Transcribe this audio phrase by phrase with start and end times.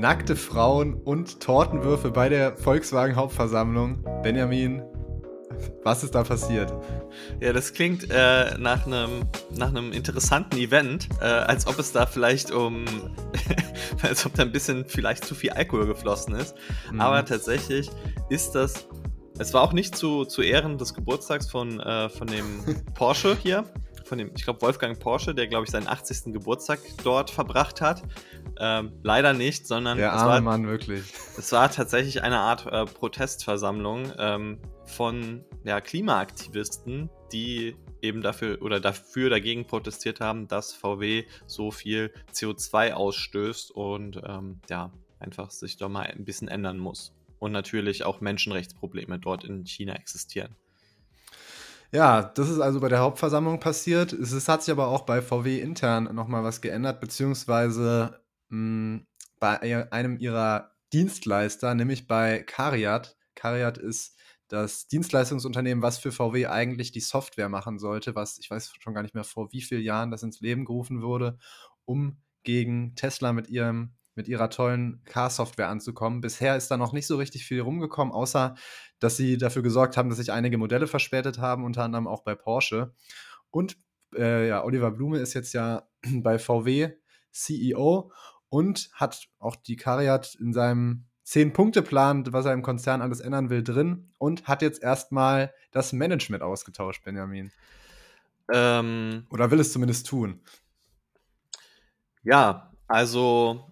[0.00, 4.02] nackte Frauen und Tortenwürfe bei der Volkswagen-Hauptversammlung.
[4.22, 4.82] Benjamin,
[5.84, 6.72] was ist da passiert?
[7.40, 12.50] Ja, das klingt äh, nach einem nach interessanten Event, äh, als ob es da vielleicht
[12.50, 12.86] um,
[14.02, 16.54] als ob da ein bisschen vielleicht zu viel Alkohol geflossen ist.
[16.90, 17.00] Mhm.
[17.00, 17.90] Aber tatsächlich
[18.30, 18.88] ist das,
[19.38, 22.64] es war auch nicht zu, zu Ehren des Geburtstags von, äh, von dem
[22.94, 23.64] Porsche hier,
[24.10, 26.32] von dem, ich glaube, Wolfgang Porsche, der, glaube ich, seinen 80.
[26.32, 28.02] Geburtstag dort verbracht hat.
[28.58, 29.98] Ähm, leider nicht, sondern.
[29.98, 31.04] Der arme war, Mann, wirklich.
[31.38, 38.80] Es war tatsächlich eine Art äh, Protestversammlung ähm, von ja, Klimaaktivisten, die eben dafür oder
[38.80, 45.76] dafür dagegen protestiert haben, dass VW so viel CO2 ausstößt und ähm, ja, einfach sich
[45.76, 47.14] doch mal ein bisschen ändern muss.
[47.38, 50.56] Und natürlich auch Menschenrechtsprobleme dort in China existieren.
[51.92, 54.12] Ja, das ist also bei der Hauptversammlung passiert.
[54.12, 59.06] Es, es hat sich aber auch bei VW intern nochmal was geändert, beziehungsweise mh, hm,
[59.40, 63.16] bei einem ihrer Dienstleister, nämlich bei Cariat.
[63.34, 64.16] Cariat ist
[64.48, 69.02] das Dienstleistungsunternehmen, was für VW eigentlich die Software machen sollte, was ich weiß schon gar
[69.02, 71.38] nicht mehr vor wie vielen Jahren das ins Leben gerufen wurde,
[71.84, 76.20] um gegen Tesla mit ihrem mit ihrer tollen Car-Software anzukommen.
[76.20, 78.54] Bisher ist da noch nicht so richtig viel rumgekommen, außer
[78.98, 82.34] dass sie dafür gesorgt haben, dass sich einige Modelle verspätet haben, unter anderem auch bei
[82.34, 82.94] Porsche.
[83.50, 83.76] Und
[84.16, 85.88] äh, ja, Oliver Blume ist jetzt ja
[86.22, 86.90] bei VW
[87.30, 88.12] CEO
[88.48, 93.62] und hat auch die Cariat in seinem Zehn-Punkte-Plan, was er im Konzern alles ändern will,
[93.62, 97.52] drin und hat jetzt erstmal das Management ausgetauscht, Benjamin.
[98.52, 100.40] Ähm, Oder will es zumindest tun?
[102.24, 103.69] Ja, also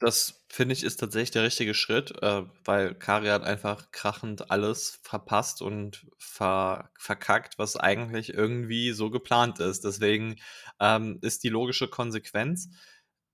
[0.00, 5.00] das finde ich ist tatsächlich der richtige Schritt, äh, weil Kari hat einfach krachend alles
[5.02, 9.84] verpasst und ver verkackt, was eigentlich irgendwie so geplant ist.
[9.84, 10.36] Deswegen
[10.80, 12.68] ähm, ist die logische Konsequenz.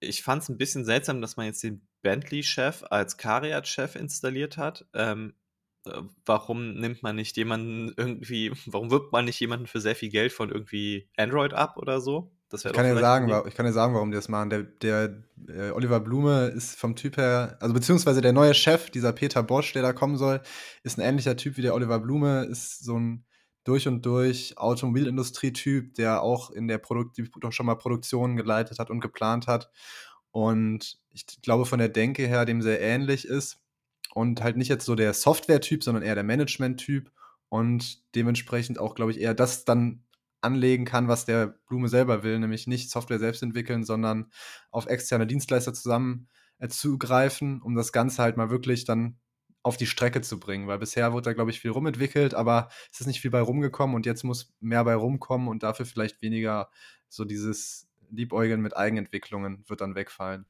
[0.01, 4.87] Ich fand es ein bisschen seltsam, dass man jetzt den Bentley-Chef als Cariat-Chef installiert hat.
[4.95, 5.35] Ähm,
[5.87, 10.11] äh, warum nimmt man nicht jemanden irgendwie, warum wirbt man nicht jemanden für sehr viel
[10.11, 12.33] Geld von irgendwie Android ab oder so?
[12.51, 14.51] Das ich, kann ja sagen, ich kann ja sagen, warum die das machen.
[14.51, 19.13] Der, der äh, Oliver Blume ist vom Typ her, also beziehungsweise der neue Chef, dieser
[19.13, 20.41] Peter Bosch, der da kommen soll,
[20.83, 23.25] ist ein ähnlicher Typ wie der Oliver Blume, ist so ein
[23.65, 28.91] durch und durch Automobilindustrie-Typ, der auch in der Produkt, doch schon mal Produktionen geleitet hat
[28.91, 29.71] und geplant hat.
[30.33, 33.59] Und ich glaube, von der Denke her dem sehr ähnlich ist.
[34.13, 37.13] Und halt nicht jetzt so der Software-Typ, sondern eher der Management-Typ.
[37.49, 40.05] Und dementsprechend auch, glaube ich, eher das dann
[40.41, 44.31] anlegen kann, was der Blume selber will, nämlich nicht Software selbst entwickeln, sondern
[44.71, 46.29] auf externe Dienstleister zusammen
[46.59, 49.19] äh, zugreifen, um das Ganze halt mal wirklich dann
[49.63, 53.01] auf die Strecke zu bringen, weil bisher wurde da, glaube ich, viel rumentwickelt, aber es
[53.01, 56.71] ist nicht viel bei rumgekommen und jetzt muss mehr bei rumkommen und dafür vielleicht weniger
[57.09, 60.47] so dieses Liebäugeln mit Eigenentwicklungen wird dann wegfallen.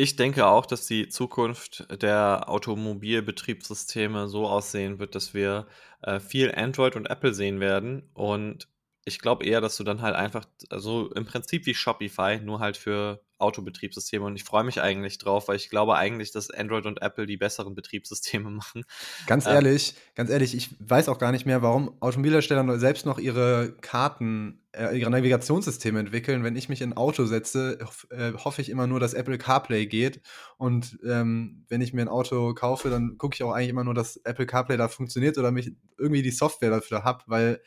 [0.00, 5.66] Ich denke auch, dass die Zukunft der Automobilbetriebssysteme so aussehen wird, dass wir
[6.00, 8.08] äh, viel Android und Apple sehen werden.
[8.14, 8.66] Und
[9.04, 12.78] ich glaube eher, dass du dann halt einfach, also im Prinzip wie Shopify, nur halt
[12.78, 17.02] für Autobetriebssysteme und ich freue mich eigentlich drauf, weil ich glaube eigentlich, dass Android und
[17.02, 18.84] Apple die besseren Betriebssysteme machen.
[19.26, 23.18] Ganz ähm, ehrlich, ganz ehrlich, ich weiß auch gar nicht mehr, warum Automobilhersteller selbst noch
[23.18, 26.44] ihre Karten, äh, ihre Navigationssysteme entwickeln.
[26.44, 27.78] Wenn ich mich in ein Auto setze,
[28.10, 30.20] äh, hoffe ich immer nur, dass Apple CarPlay geht
[30.58, 33.94] und ähm, wenn ich mir ein Auto kaufe, dann gucke ich auch eigentlich immer nur,
[33.94, 37.60] dass Apple CarPlay da funktioniert oder mich irgendwie die Software dafür habe, weil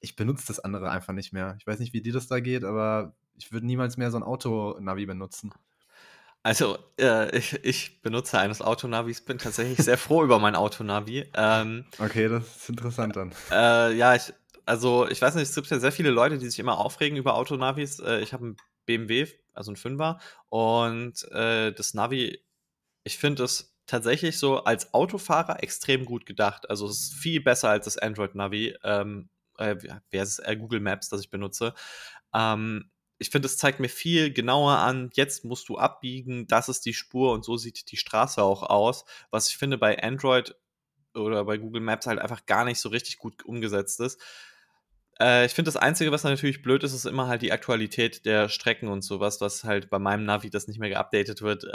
[0.00, 1.56] ich benutze das andere einfach nicht mehr.
[1.58, 4.22] Ich weiß nicht, wie dir das da geht, aber ich würde niemals mehr so ein
[4.22, 5.52] Auto-Navi benutzen.
[6.42, 11.26] Also, äh, ich, ich, benutze eines Autonavis, bin tatsächlich sehr froh über mein Autonavi.
[11.34, 13.32] Ähm, okay, das ist interessant dann.
[13.50, 14.32] Äh, ja, ich,
[14.64, 17.34] also ich weiß nicht, es gibt ja sehr viele Leute, die sich immer aufregen über
[17.34, 17.98] Autonavis.
[18.00, 18.56] Äh, ich habe einen
[18.86, 20.18] BMW, also einen Fünfer,
[20.48, 22.42] und äh, das Navi,
[23.04, 26.68] ich finde es tatsächlich so als Autofahrer extrem gut gedacht.
[26.70, 29.76] Also es ist viel besser als das Android-Navi, ähm, äh,
[30.10, 31.74] wer ist äh, Google Maps, das ich benutze.
[32.34, 32.89] Ähm,
[33.20, 36.94] ich finde, es zeigt mir viel genauer an, jetzt musst du abbiegen, das ist die
[36.94, 39.04] Spur und so sieht die Straße auch aus.
[39.30, 40.56] Was ich finde bei Android
[41.14, 44.20] oder bei Google Maps halt einfach gar nicht so richtig gut umgesetzt ist.
[45.20, 48.48] Äh, ich finde, das Einzige, was natürlich blöd ist, ist immer halt die Aktualität der
[48.48, 51.68] Strecken und sowas, was halt bei meinem Navi, das nicht mehr geupdatet wird, äh,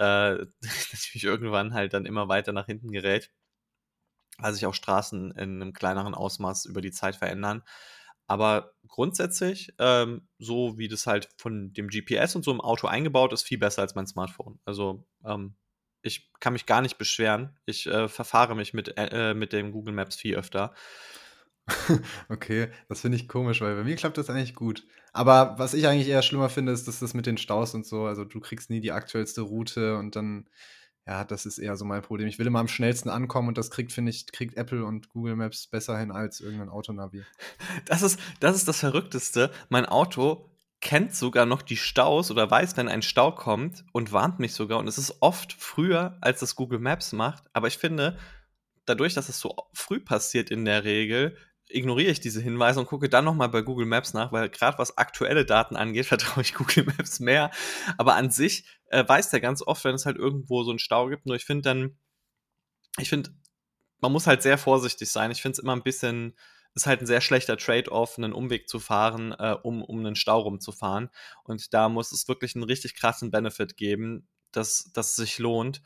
[0.92, 3.32] natürlich irgendwann halt dann immer weiter nach hinten gerät,
[4.40, 7.62] weil sich auch Straßen in einem kleineren Ausmaß über die Zeit verändern.
[8.28, 13.34] Aber grundsätzlich, ähm, so wie das halt von dem GPS und so im Auto eingebaut
[13.34, 14.60] ist, viel besser als mein Smartphone.
[14.66, 15.56] Also ähm,
[16.02, 17.58] ich kann mich gar nicht beschweren.
[17.66, 20.74] Ich äh, verfahre mich mit, äh, mit dem Google Maps viel öfter.
[22.30, 24.86] Okay, das finde ich komisch, weil bei mir klappt das eigentlich gut.
[25.14, 28.06] Aber was ich eigentlich eher schlimmer finde, ist, dass das mit den Staus und so
[28.06, 30.48] also, du kriegst nie die aktuellste Route und dann
[31.08, 32.28] ja, das ist eher so mein Problem.
[32.28, 35.36] Ich will immer am schnellsten ankommen und das kriegt, finde ich kriegt Apple und Google
[35.36, 37.24] Maps besser hin als irgend 'n Autonavi.
[37.86, 39.52] Das ist das ist das Verrückteste.
[39.70, 40.50] Mein Auto
[40.82, 44.80] kennt sogar noch die Staus oder weiß, wenn ein Stau kommt und warnt mich sogar
[44.80, 47.44] und es ist oft früher, als das Google Maps macht.
[47.54, 48.18] Aber ich finde,
[48.86, 51.38] dadurch, dass es so früh passiert in der Regel,
[51.70, 54.80] ignoriere ich diese Hinweise und gucke dann noch mal bei Google Maps nach, weil grad
[54.80, 56.06] was aktuelle Daten angeht,
[56.40, 57.52] vertraue ich Google Maps mehr.
[57.98, 61.08] Aber an sich, äh, weiß der ganz oft, wenn es halt irgendwo so 'n Stau
[61.10, 61.26] gibt.
[61.26, 61.98] Nur ich finde dann
[63.00, 63.32] ich finde,
[64.02, 65.32] man muss halt sehr vorsichtig sein.
[65.32, 66.36] Ich finde es immer 'n bisschen
[66.76, 70.42] ist halt 'n sehr schlechter Trade-off, 'nen Umweg zu fahren, äh, um um 'nen Stau
[70.42, 71.10] rumzufahren.
[71.46, 75.82] Und da muss es wirklich 'n richtig krassen Benefit geben, dass das sich lohnt.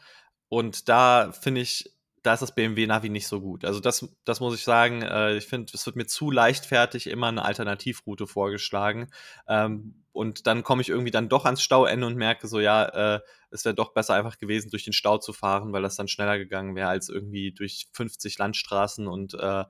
[0.49, 1.93] Und da finde ich
[2.23, 3.65] da ist das BMW-Navi nicht so gut.
[3.65, 7.31] Also, das das muss ich sagen, äh, ich finde, es wird mir zu leichtfertig immer
[7.31, 9.09] 'ne Alternativroute vorgeschlagen.
[9.47, 13.19] Ähm, und dann komme ich irgendwie dann doch ans Stauende und merke so, ja, äh,
[13.51, 16.37] es wäre doch besser einfach gewesen, durch den Stau zu fahren, weil das dann schneller
[16.37, 19.63] gegangen wäre als irgendwie durch 50 Landstraßen und, äh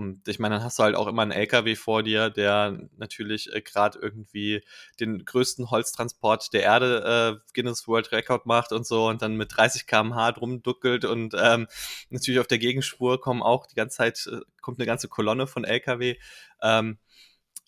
[0.00, 3.52] und ich meine, dann hast du halt auch immer 'n LKW vor dir, der natürlich,
[3.54, 4.62] äh, grad irgendwie
[5.00, 9.56] den größten Holztransport der Erde, äh, Guinness World Record macht und so und dann mit
[9.56, 11.66] 30 km/h rumduckelt und, ähm,
[12.10, 15.64] natürlich auf der Gegenspur kommen auch die ganze Zeit äh, kommt 'ne ganze Kolonne von
[15.64, 16.16] LKW.
[16.62, 16.98] Ähm,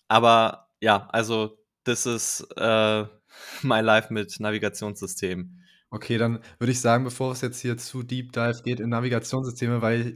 [0.09, 3.05] aber ja, also, das ist, äh,
[3.63, 5.59] my life mit Navigationssystem.
[5.91, 9.81] Okay, dann würde ich sagen, bevor es jetzt hier zu Deep Dive geht in Navigationssysteme,
[9.81, 10.15] weil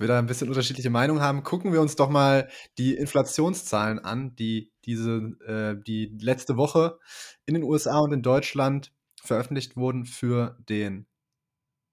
[0.00, 2.48] wir da 'n bisschen unterschiedliche Meinungen haben, gucken wir uns doch mal
[2.78, 6.98] die Inflationszahlen an, die diese äh, die letzte Woche
[7.46, 8.92] in den USA und in Deutschland
[9.22, 11.06] veröffentlicht wurden für den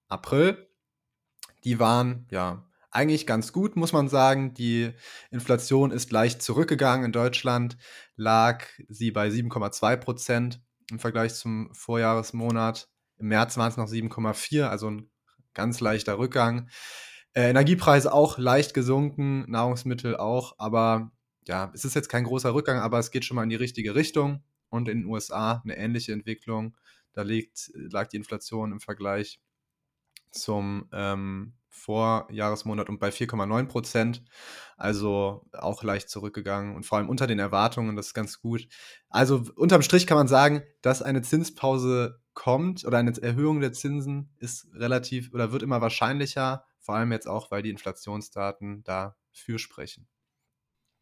[0.08, 0.68] April.
[1.64, 4.54] Die waren, ja, eigentlich ganz gut, muss man sagen.
[4.54, 4.92] Die
[5.30, 7.06] Inflation ist leicht zurückgegangen.
[7.06, 7.78] In Deutschland
[8.16, 12.88] lag sie bei 7,2 % im Vergleich zum Vorjahresmonat.
[13.18, 15.10] Im März waren's noch 7,4, also 'n
[15.54, 16.68] ganz leichter Rückgang.
[17.38, 21.12] Äh, Energiepreise auch leicht gesunken, Nahrungsmittel auch, aber
[21.46, 23.94] ja, es ist jetzt kein großer Rückgang, aber es geht schon mal in die richtige
[23.94, 24.42] Richtung.
[24.70, 26.76] Und in den USA 'ne ähnliche Entwicklung.
[27.12, 29.40] Da liegt lag die Inflation im Vergleich
[30.32, 34.24] zum, ähm, Vorjahresmonat und bei 4,9 %,
[34.76, 38.68] also auch leicht zurückgegangen und vor allem unter den Erwartungen, das ist ganz gut.
[39.10, 44.30] Also, unterm Strich kann man sagen, dass eine Zinspause kommt oder eine Erhöhung der Zinsen
[44.38, 50.06] ist relativ oder wird immer wahrscheinlicher, vor allem jetzt auch, weil die Inflationsdaten dafür sprechen.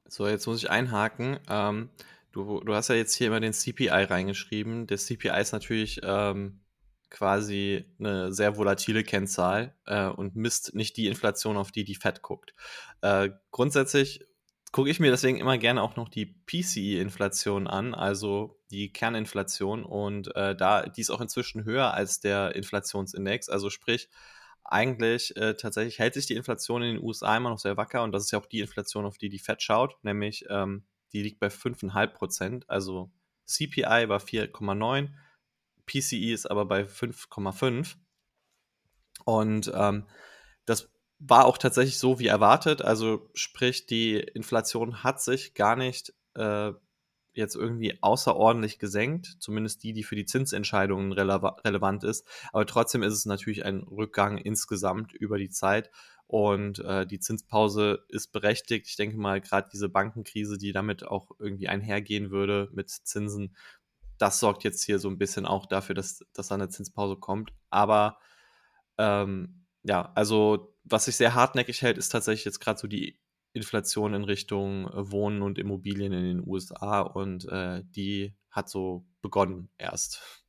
[0.08, 1.38] So, jetzt muss ich einhaken.
[1.48, 1.90] Ähm,
[2.32, 4.86] du du hast ja jetzt hier immer den CPI reingeschrieben.
[4.86, 6.60] Der CPI ist natürlich, ähm,
[7.10, 12.22] quasi 'ne sehr volatile Kennzahl, äh, und misst nicht die Inflation, auf die die Fed
[12.22, 12.52] guckt.
[13.00, 14.24] Äh, grundsätzlich
[14.72, 20.34] gucke ich mir deswegen immer gerne auch noch die PCE-Inflation an, also die Kerninflation und,
[20.36, 23.48] äh, da die ist auch inzwischen höher als der Inflationsindex.
[23.48, 24.08] Also, sprich,
[24.72, 28.12] eigentlich, äh, tatsächlich hält sich die Inflation in den USA immer noch sehr wacker und
[28.12, 31.40] das ist ja auch die Inflation, auf die die Fed schaut, nämlich, ähm, die liegt
[31.40, 32.64] bei 5,5 %.
[32.68, 33.10] Also,
[33.46, 35.14] CPI war 4,9,
[35.86, 37.96] PCE ist aber bei 5,5.
[39.24, 40.06] Und, ähm,
[40.66, 42.82] das war auch tatsächlich so wie erwartet.
[42.82, 46.72] Also, sprich, die Inflation hat sich gar nicht, äh,
[47.36, 52.26] jetzt irgendwie außerordentlich gesenkt, zumindest die, die für die Zinsentscheidungen relewa relevant ist.
[52.52, 55.90] Aber trotzdem ist es natürlich ein Rückgang insgesamt über die Zeit
[56.26, 58.86] und, äh, die Zinspause ist berechtigt.
[58.88, 63.54] Ich denke mal, grad diese Bankenkrise, die damit auch irgendwie einhergehen würde mit Zinsen,
[64.18, 67.52] das sorgt jetzt hier so 'n bisschen auch dafür, dass dass da 'ne Zinspause kommt.
[67.70, 68.18] Aber,
[68.98, 73.18] ähm, ja, also, was sich sehr hartnäckig hält, ist tatsächlich jetzt grad so die
[73.56, 79.04] Inflation in Richtung, äh, Wohnen und Immobilien in den USA und, äh, die hat so
[79.22, 80.46] begonnen erst.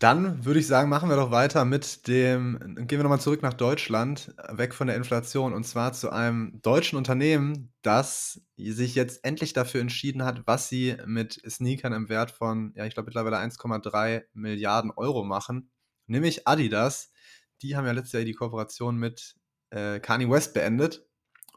[0.00, 3.42] Dann würde ich sagen, machen wir doch weiter mit dem gehen wir noch mal zurück
[3.42, 9.22] nach Deutschland, weg von der Inflation und zwar zu einem deutschen Unternehmen, das sich jetzt
[9.26, 13.36] endlich dafür entschieden hat, was sie mit Sneakern im Wert von, ja, ich glaube, mittlerweile
[13.36, 15.70] 1,3 Milliarden € machen,
[16.06, 17.12] nämlich Adidas.
[17.60, 19.36] Die haben ja letztes Jahr die Kooperation mit,
[19.70, 21.06] äh, Kanye West beendet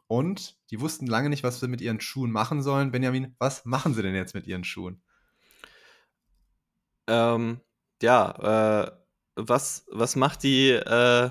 [0.08, 2.92] und die wussten lange nicht, was sie mit ihren Schuhen machen sollen.
[2.92, 5.02] Benjamin, was machen sie denn jetzt mit ihren Schuhen?
[7.08, 7.62] Ähm,
[8.02, 8.92] ja, äh,
[9.36, 11.30] was was macht die, äh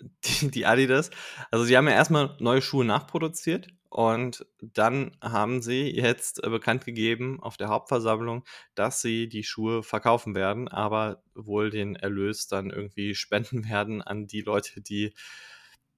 [0.24, 1.10] die die Adidas?
[1.50, 6.50] Also, sie haben ja erst mal neue Schuhe nachproduziert und dann haben sie jetzt, äh,
[6.50, 12.48] bekannt gegeben auf der Hauptversammlung, dass sie die Schuhe verkaufen werden, aber wohl den Erlös
[12.48, 15.14] dann irgendwie spenden werden an die Leute, die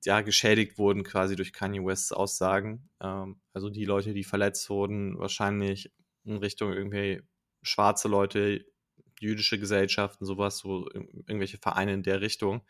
[0.07, 2.89] ja, geschädigt wurden quasi durch Kanye Wests Aussagen.
[3.01, 5.93] Ähm, also die Leute, die verletzt wurden, wahrscheinlich
[6.25, 7.23] in Richtung irgendwie
[7.63, 8.65] schwarze Leute,
[9.21, 12.63] jüdische Gesellschaften, sowas, so irgendwelche Vereine in der Richtung.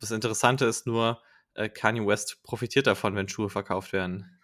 [0.00, 1.22] Das Interessante ist nur,
[1.54, 4.40] äh, Kanye West profitiert davon, wenn Schuhe verkauft werden.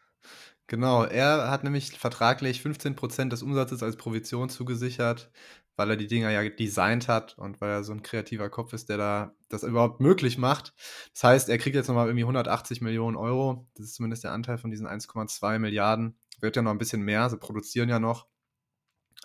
[0.70, 5.32] Genau, er hat nämlich vertraglich 15% des Umsatzes als Provision zugesichert,
[5.74, 8.88] weil er die Dinger ja designt hat und weil er so ein kreativer Kopf ist,
[8.88, 10.72] der da das überhaupt möglich macht.
[11.12, 13.66] Das heißt, er kriegt jetzt nochmal irgendwie 180 Millionen Euro.
[13.74, 16.16] Das ist zumindest der Anteil von diesen 1,2 Milliarden.
[16.40, 18.28] Wird ja noch ein bisschen mehr, sie produzieren ja noch.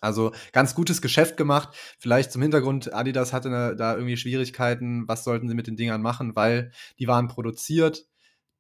[0.02, 1.70] Also ganz gutes Geschäft gemacht.
[2.00, 5.08] Vielleicht zum Hintergrund, Adidas hatte da irgendwie Schwierigkeiten.
[5.08, 6.36] Was sollten sie mit den Dingern machen?
[6.36, 8.08] Weil die waren produziert.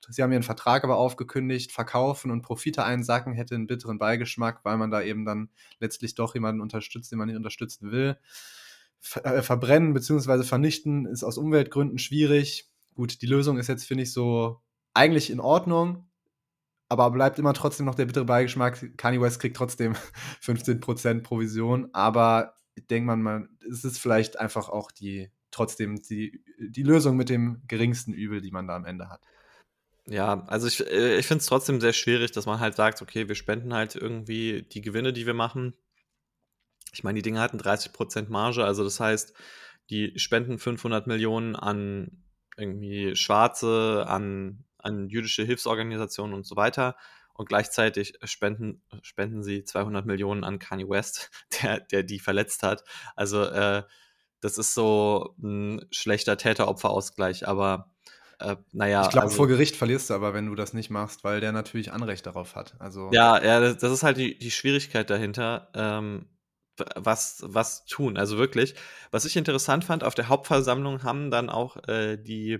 [0.09, 1.71] Sie haben ihren Vertrag aber aufgekündigt.
[1.71, 6.33] Verkaufen und Profite einsacken hätte einen bitteren Beigeschmack, weil man da eben dann letztlich doch
[6.33, 8.17] jemanden unterstützt, den man nicht unterstützen will.
[8.99, 10.43] Ver äh, verbrennen bzw.
[10.43, 12.69] vernichten ist aus Umweltgründen schwierig.
[12.95, 14.61] Gut, die Lösung ist jetzt, finde ich, so
[14.93, 16.05] eigentlich in Ordnung
[16.89, 18.97] aber bleibt immer trotzdem noch der bittere Beigeschmack.
[18.97, 19.95] Kanye West kriegt trotzdem
[20.41, 26.43] 15% Provision, aber ich denke mal, man, es ist vielleicht einfach auch die trotzdem die,
[26.59, 29.21] die Lösung mit dem geringsten Übel, die man da am Ende hat.
[30.07, 33.27] Ja, also ich, äh, ich finde es trotzdem sehr schwierig, dass man halt sagt, okay,
[33.27, 35.73] wir spenden halt irgendwie die Gewinne, die wir machen.
[36.93, 39.33] Ich meine, die Dinge hatten 30% Marge, also das heißt,
[39.89, 42.23] die spenden 500 Millionen an
[42.57, 46.95] irgendwie Schwarze, an an jüdische Hilfsorganisationen und so weiter.
[47.33, 51.31] Und gleichzeitig spenden, spenden sie 200 Millionen an Kanye West,
[51.61, 52.83] der, der die verletzt hat.
[53.15, 53.83] Also äh,
[54.39, 57.94] das ist so ein schlechter Täter-Opfer-Ausgleich, aber
[58.39, 59.03] äh, naja.
[59.03, 61.51] Ich glaube, also, vor Gericht verlierst du aber, wenn du das nicht machst, weil der
[61.51, 62.75] natürlich Anrecht darauf hat.
[62.79, 65.69] Also, ja, ja, das ist halt die, die Schwierigkeit dahinter.
[65.73, 66.27] Ähm,
[66.95, 68.17] was, was tun.
[68.17, 68.75] Also wirklich,
[69.11, 72.59] was ich interessant fand, auf der Hauptversammlung haben dann auch äh, die,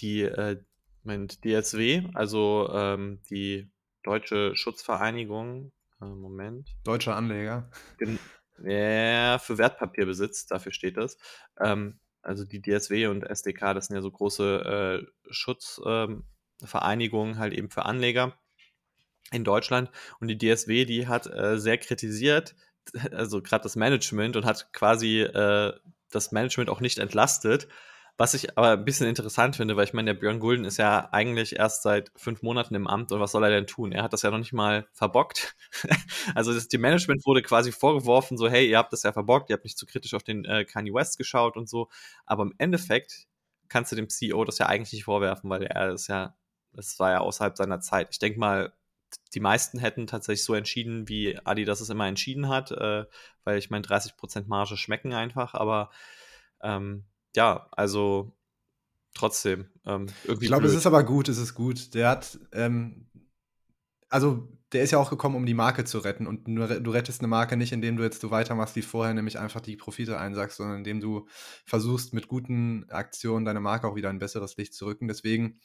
[0.00, 0.60] die, äh,
[1.02, 3.70] Moment, DSW, also ähm, die
[4.02, 6.68] Deutsche Schutzvereinigung, äh, Moment.
[6.84, 7.70] Deutscher Anleger.
[8.62, 11.16] ja, für Wertpapierbesitz, dafür steht das.
[11.58, 17.54] Ähm, also die DSW und SDK, das sind ja so große äh, Schutzvereinigungen ähm, halt
[17.54, 18.36] eben für Anleger
[19.30, 19.90] in Deutschland.
[20.20, 22.54] Und die DSW, die hat äh, sehr kritisiert,
[23.12, 25.72] also gerade das Management und hat quasi äh,
[26.10, 27.68] das Management auch nicht entlastet,
[28.16, 31.08] was ich aber ein bisschen interessant finde, weil ich meine, der Björn Gulden ist ja
[31.12, 33.92] eigentlich erst seit fünf Monaten im Amt und was soll er denn tun?
[33.92, 35.56] Er hat das ja noch nicht mal verbockt.
[36.34, 39.54] also das, dem Management wurde quasi vorgeworfen, so hey, ihr habt das ja verbockt, ihr
[39.54, 41.88] habt nicht zu kritisch auf den äh, Kanye West geschaut und so.
[42.26, 43.26] Aber im Endeffekt
[43.68, 46.36] kannst du dem CEO das ja eigentlich nicht vorwerfen, weil er ist ja,
[46.72, 48.08] das war ja außerhalb seiner Zeit.
[48.10, 48.72] Ich denke mal,
[49.34, 53.06] die meisten hätten tatsächlich so entschieden, wie Adidas es immer entschieden hat, äh,
[53.44, 55.90] weil ich meine, 30% Marge schmecken einfach, aber
[56.62, 57.04] ähm,
[57.36, 58.32] ja, also
[59.14, 59.68] trotzdem.
[59.84, 61.94] Ähm, ich glaube, es ist aber gut, es ist gut.
[61.94, 63.06] Der hat, ähm,
[64.08, 66.26] also der ist ja auch gekommen, um die Marke zu retten.
[66.26, 69.60] Und du rettest eine Marke nicht, indem du jetzt so weitermachst wie vorher, nämlich einfach
[69.60, 71.26] die Profite einsackst, sondern indem du
[71.64, 75.08] versuchst, mit guten Aktionen deine Marke auch wieder ein besseres Licht zu rücken.
[75.08, 75.60] Deswegen,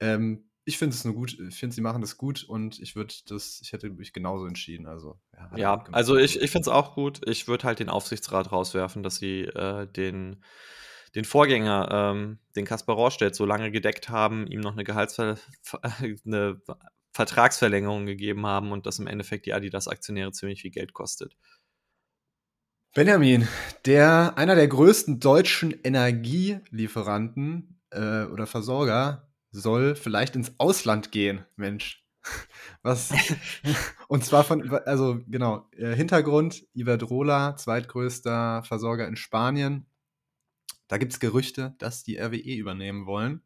[0.00, 3.14] ähm, ich finde es nur gut, ich finde, sie machen das gut und ich würde
[3.26, 4.86] das, ich hätte mich genauso entschieden.
[4.86, 7.26] Also, ja, ja also ich, ich finde es auch gut.
[7.26, 10.44] Ich würde halt den Aufsichtsrat rauswerfen, dass sie äh, den
[11.14, 15.36] den Vorgänger, ähm, den Kaspar Rohrstedt, so lange gedeckt haben, ihm noch eine Gehaltsver
[16.24, 16.60] eine
[17.12, 21.36] Vertragsverlängerung gegeben haben und das im Endeffekt die Adidas-Aktionäre ziemlich viel Geld kostet.
[22.94, 23.48] Benjamin,
[23.86, 32.04] der einer der größten deutschen Energielieferanten äh, oder Versorger soll vielleicht ins Ausland gehen, Mensch.
[32.82, 33.12] Was?
[34.08, 39.86] Und zwar von, also genau, äh, Hintergrund, Iberdrola, zweitgrößter Versorger in Spanien,
[40.88, 43.42] da gibt es Gerüchte, dass die RWE übernehmen wollen.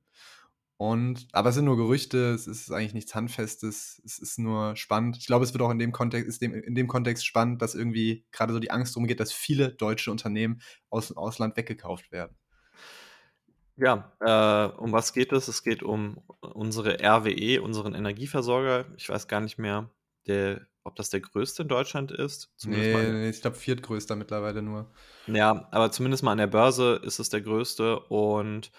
[0.79, 5.17] Und, aber es sind nur Gerüchte, es ist eigentlich nichts Handfestes, es ist nur spannend.
[5.17, 7.75] Ich glaube, es wird auch in dem Kontext, ist dem, in dem Kontext spannend, dass
[7.75, 12.13] irgendwie gerade so die Angst darum geht, dass viele deutsche Unternehmen aus dem Ausland weggekauft
[12.13, 12.37] werden.
[13.77, 15.49] Ja, äh, um was geht es?
[15.49, 18.87] Es geht um unsere RWE, unseren Energieversorger.
[18.97, 19.91] Ich weiß gar nicht mehr,
[20.27, 22.51] der ob das der größte in Deutschland ist.
[22.57, 24.91] Zumindest nee, nee, ich glaube viertgrößter mittlerweile nur.
[25.27, 28.71] Ja, aber zumindest mal an der Börse ist es der größte und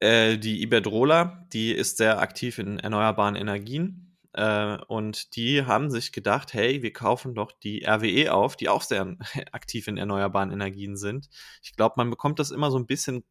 [0.00, 6.12] äh, die Iberdrola, die ist sehr aktiv in erneuerbaren Energien äh, und die haben sich
[6.12, 9.16] gedacht, hey, wir kaufen doch die RWE auf, die auch sehr
[9.52, 11.28] aktiv in erneuerbaren Energien sind.
[11.62, 13.24] Ich glaube, man bekommt das immer so ein bisschen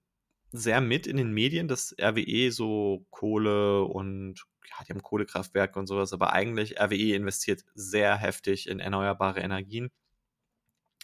[0.52, 5.88] sehr mit in den Medien, dass RWE so Kohle und ja, die haben Kohlekraftwerke und
[5.88, 9.92] sowas, aber eigentlich RWE investiert sehr heftig in erneuerbare Energien.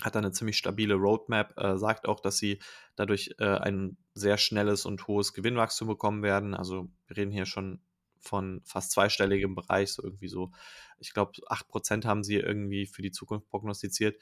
[0.01, 2.59] hat eine ziemlich stabile Roadmap, äh, sagt auch, dass sie
[2.95, 6.53] dadurch äh, ein sehr schnelles und hohes Gewinnwachstum bekommen werden.
[6.53, 7.81] Also wir reden hier schon
[8.19, 10.51] von fast zweistelligem Bereich, so irgendwie so,
[10.99, 14.21] ich glaube, 8% haben sie irgendwie für die Zukunft prognostiziert.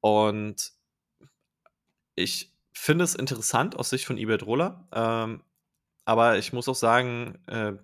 [0.00, 0.72] Und
[2.14, 5.42] ich finde es interessant aus Sicht von Iberdrola, ähm,
[6.04, 7.74] aber ich muss auch sagen, äh,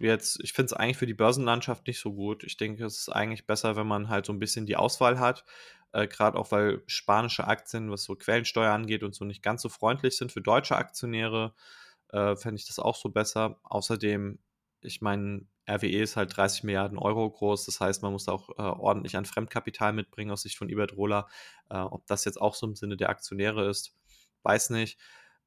[0.00, 2.44] jetzt, ich finde es eigentlich für die Börsenlandschaft nicht so gut.
[2.44, 5.44] Ich denke, es ist eigentlich besser, wenn man halt so ein bisschen die Auswahl hat.
[5.92, 9.68] Äh, Gerade auch, weil spanische Aktien, was so Quellensteuer angeht und so nicht ganz so
[9.68, 11.54] freundlich sind für deutsche Aktionäre,
[12.10, 13.58] äh, fände ich das auch so besser.
[13.62, 14.38] Außerdem,
[14.82, 17.66] ich meine, RWE ist halt 30 Milliarden Euro groß.
[17.66, 21.28] Das heißt, man muss auch äh, ordentlich an Fremdkapital mitbringen aus Sicht von Iberdrola.
[21.70, 23.94] Äh, ob das jetzt auch so im Sinne der Aktionäre ist,
[24.42, 24.98] weiß nicht.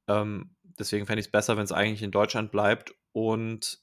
[0.07, 2.93] Ähm, deswegen fände ich es besser, wenn es eigentlich in Deutschland bleibt.
[3.13, 3.79] Und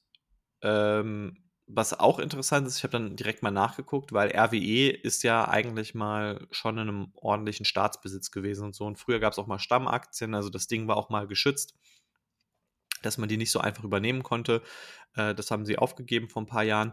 [0.62, 1.36] ähm,
[1.66, 5.94] was auch interessant ist, ich habe dann direkt mal nachgeguckt, weil RWE ist ja eigentlich
[5.94, 8.84] mal schon in einem ordentlichen Staatsbesitz gewesen und so.
[8.86, 11.74] Und früher gab es auch mal Stammaktien, also das Ding war auch mal geschützt,
[13.02, 14.62] dass man die nicht so einfach übernehmen konnte.
[15.14, 16.92] Äh, das haben sie aufgegeben vor ein paar Jahren.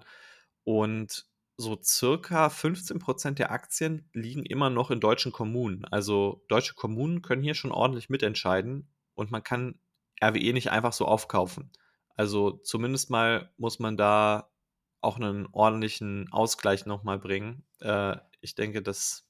[0.63, 1.27] Und
[1.57, 5.85] so circa 15% der Aktien liegen immer noch in deutschen Kommunen.
[5.85, 9.79] Also deutsche Kommunen können hier schon ordentlich mitentscheiden und man kann
[10.23, 11.71] RWE nicht einfach so aufkaufen.
[12.15, 14.49] Also zumindest mal muss man da
[15.01, 17.63] auch einen ordentlichen Ausgleich nochmal bringen.
[17.81, 19.25] Äh, ich denke, dass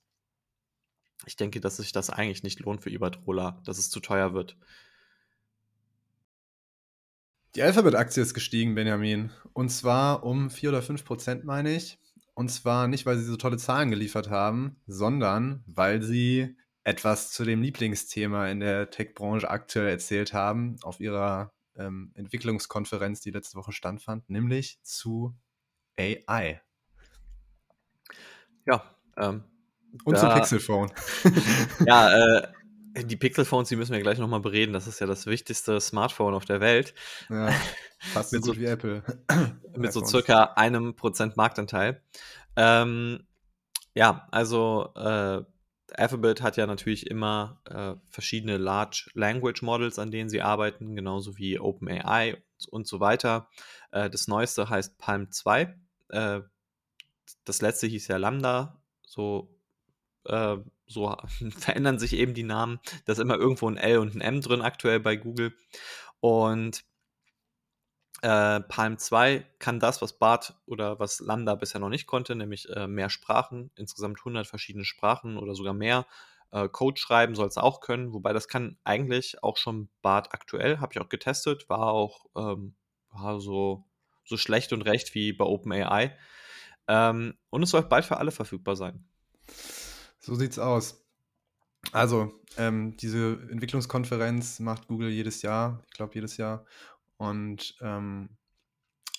[1.26, 4.58] ich denke, dass sich das eigentlich nicht lohnt für Iberdrola, dass es zu teuer wird.
[7.56, 9.32] Die Alphabet-Aktie ist gestiegen, Benjamin.
[9.54, 12.00] Und zwar um 4 oder 5 Prozent, meine ich.
[12.34, 17.46] Und zwar nicht, weil sie so tolle Zahlen geliefert haben, sondern weil sie etwas zu
[17.46, 23.72] dem Lieblingsthema in der Tech-Branche aktuell erzählt haben auf ihrer ähm, Entwicklungskonferenz, die letzte Woche
[23.72, 25.36] stattfand, nämlich zu
[25.98, 26.62] AI.
[28.66, 28.84] Ja.
[29.18, 29.44] Ähm,
[30.04, 30.92] Und zum Pixelphone.
[31.86, 32.48] ja, äh,
[33.06, 34.74] die Pixelphones, die müssen wir gleich nochmal bereden.
[34.74, 36.94] Das ist ja das wichtigste Smartphone auf der Welt.
[37.30, 37.52] Ja,
[38.00, 39.04] fast so gut wie Apple.
[39.76, 42.02] mit so circa einem Prozent Marktanteil.
[42.56, 43.26] Ähm,
[43.96, 45.44] ja, also äh,
[45.92, 51.38] Alphabet hat ja natürlich immer äh, verschiedene Large Language Models, an denen sie arbeiten, genauso
[51.38, 53.50] wie OpenAI und so weiter.
[53.92, 55.76] Äh, das neueste heißt Palm 2.
[56.10, 56.42] Äh,
[57.46, 58.82] das letzte hieß ja Lambda.
[59.06, 59.56] So,
[60.26, 61.16] äh, so
[61.58, 62.80] verändern sich eben die Namen.
[63.06, 65.54] Da ist immer irgendwo ein L und ein M drin aktuell bei Google.
[66.20, 66.86] Und
[68.24, 72.70] äh, Palm 2 kann das, was BART oder was Lambda bisher noch nicht konnte, nämlich
[72.70, 76.06] äh, mehr Sprachen, insgesamt 100 verschiedene Sprachen oder sogar mehr.
[76.52, 80.80] Äh, Code schreiben soll es auch können, wobei das kann eigentlich auch schon BART aktuell,
[80.80, 82.76] habe ich auch getestet, war auch ähm,
[83.10, 83.86] war so,
[84.24, 86.18] so schlecht und recht wie bei OpenAI.
[86.88, 89.06] Ähm, und es soll bald für alle verfügbar sein.
[90.20, 91.04] So sieht's aus.
[91.92, 96.66] Also, ähm, diese Entwicklungskonferenz macht Google jedes Jahr, ich glaube jedes Jahr.
[97.18, 98.38] Und ähm,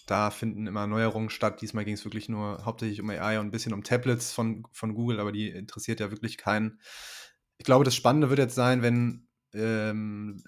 [0.06, 1.62] da finden immer Neuerungen statt.
[1.62, 4.94] Diesmal ging es wirklich nur hauptsächlich um AI und ein bisschen um Tablets von, von
[4.94, 6.80] Google, aber die interessiert ja wirklich keinen.
[7.56, 10.42] Ich glaube, das Spannende wird jetzt sein, wenn ähm,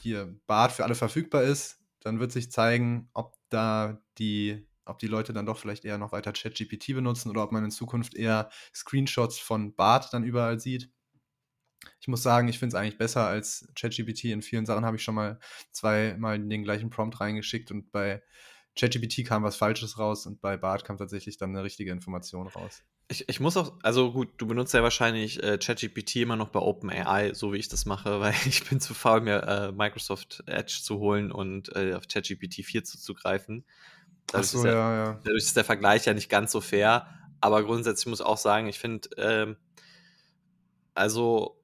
[0.00, 5.06] hier Bart für alle verfügbar ist, dann wird sich zeigen, ob da die, ob die
[5.06, 8.50] Leute dann doch vielleicht eher noch weiter ChatGPT benutzen oder ob man in Zukunft eher
[8.74, 10.90] Screenshots von Bart dann überall sieht.
[12.00, 14.24] Ich muss sagen, ich finde es eigentlich besser als ChatGPT.
[14.24, 15.38] In vielen Sachen habe ich schon mal
[15.72, 18.22] zweimal den gleichen Prompt reingeschickt und bei
[18.78, 22.82] ChatGPT kam was Falsches raus und bei Bart kam tatsächlich dann eine richtige Information raus.
[23.08, 26.60] Ich, ich muss auch, also gut, du benutzt ja wahrscheinlich äh, ChatGPT immer noch bei
[26.60, 30.80] OpenAI, so wie ich das mache, weil ich bin zu faul, mir äh, Microsoft Edge
[30.82, 33.64] zu holen und äh, auf ChatGPT 4 zuzugreifen.
[34.26, 35.20] Dadurch, so, ist ja, ja.
[35.24, 37.06] dadurch ist der Vergleich ja nicht ganz so fair,
[37.40, 39.56] aber grundsätzlich muss ich auch sagen, ich finde, ähm,
[40.94, 41.55] also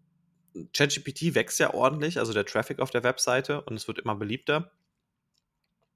[0.73, 4.73] ChatGPT wächst ja ordentlich, also der Traffic auf der Webseite und es wird immer beliebter.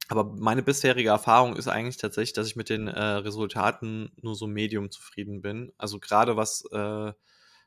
[0.09, 4.47] Aber meine bisherige Erfahrung ist eigentlich tatsächlich, dass ich mit den äh, Resultaten nur so
[4.47, 5.73] medium zufrieden bin.
[5.79, 7.12] Also gerade was, äh,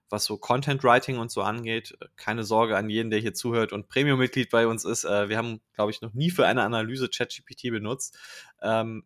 [0.10, 3.90] was so Content Writing und so angeht, keine Sorge an jeden, der hier zuhört und
[3.90, 5.04] Premium-Mitglied bei uns ist.
[5.04, 8.18] Äh, wir haben, glaube ich, noch nie für eine Analyse ChatGPT benutzt.
[8.62, 9.04] Ähm,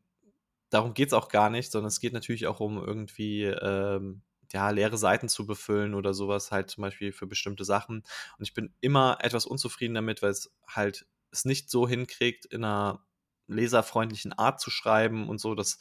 [0.69, 4.22] darum geht es auch gar nicht, sondern es geht natürlich auch um irgendwie ähm,
[4.54, 8.04] ja, leere Seiten zu befüllen oder sowas halt zum Beispiel für bestimmte Sachen.
[8.38, 12.63] Und ich bin immer etwas unzufrieden damit, weil es halt es nicht so hinkriegt, in
[12.63, 13.04] einer
[13.48, 15.56] leserfreundlichen Art zu schreiben und so.
[15.56, 15.80] Das,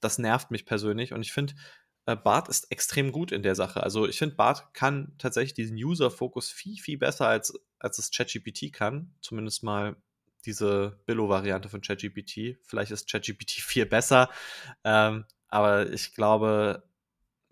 [0.00, 1.12] das nervt mich persönlich.
[1.12, 1.54] Und ich finde,
[2.06, 3.82] äh, Bart ist extrem gut in der Sache.
[3.82, 8.72] Also ich finde, Bart kann tatsächlich diesen User-Fokus viel, viel besser als, als es ChatGPT
[8.72, 9.14] kann.
[9.20, 9.96] Zumindest mal
[10.44, 12.58] diese Billo-Variante von ChatGPT.
[12.64, 14.30] Vielleicht ist ChatGPT 4 besser.
[14.84, 16.84] Ähm, aber ich glaube,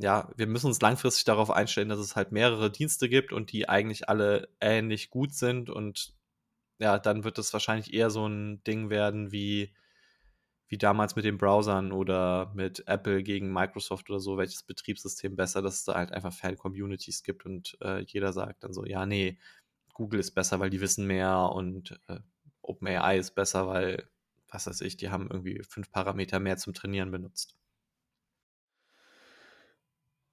[0.03, 3.69] ja, wir müssen uns langfristig darauf einstellen, dass es halt mehrere Dienste gibt und die
[3.69, 6.15] eigentlich alle ähnlich gut sind und
[6.79, 9.75] ja, dann wird es wahrscheinlich eher so ein Ding werden wie,
[10.69, 15.61] wie damals mit den Browsern oder mit Apple gegen Microsoft oder so, welches Betriebssystem besser,
[15.61, 19.39] dass es da halt einfach Fan-Communities gibt und äh, jeder sagt dann so, ja, nee,
[19.93, 22.21] Google ist besser, weil die wissen mehr und äh,
[22.63, 24.09] OpenAI ist besser, weil,
[24.49, 27.60] was weiß ich, die haben irgendwie fünf Parameter mehr zum Trainieren benutzt.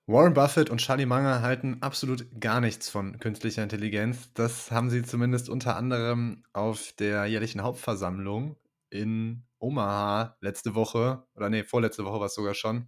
[0.10, 4.32] Warren Buffett und Charlie Munger halten absolut gar nichts von künstlicher Intelligenz.
[4.34, 8.56] Das haben sie zumindest unter anderem auf der jährlichen Hauptversammlung
[8.90, 12.88] in Omaha letzte Woche, oder nee, vorletzte Woche war es sogar schon,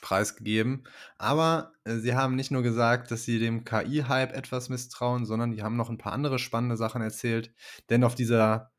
[0.00, 0.82] preisgegeben.
[1.16, 5.62] Aber äh, sie haben nicht nur gesagt, dass sie dem KI-Hype etwas misstrauen, sondern die
[5.62, 7.54] haben noch ein paar andere spannende Sachen erzählt.
[7.88, 8.69] Denn auf dieser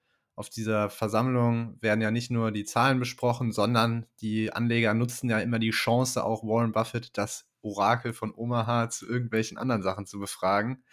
[0.42, 5.38] auf dieser Versammlung werden ja nicht nur die Zahlen besprochen, sondern die Anleger nutzen ja
[5.38, 10.18] immer die Chance, auch Warren Buffett, das Orakel von Omaha, zu irgendwelchen anderen Sachen zu
[10.18, 10.84] befragen.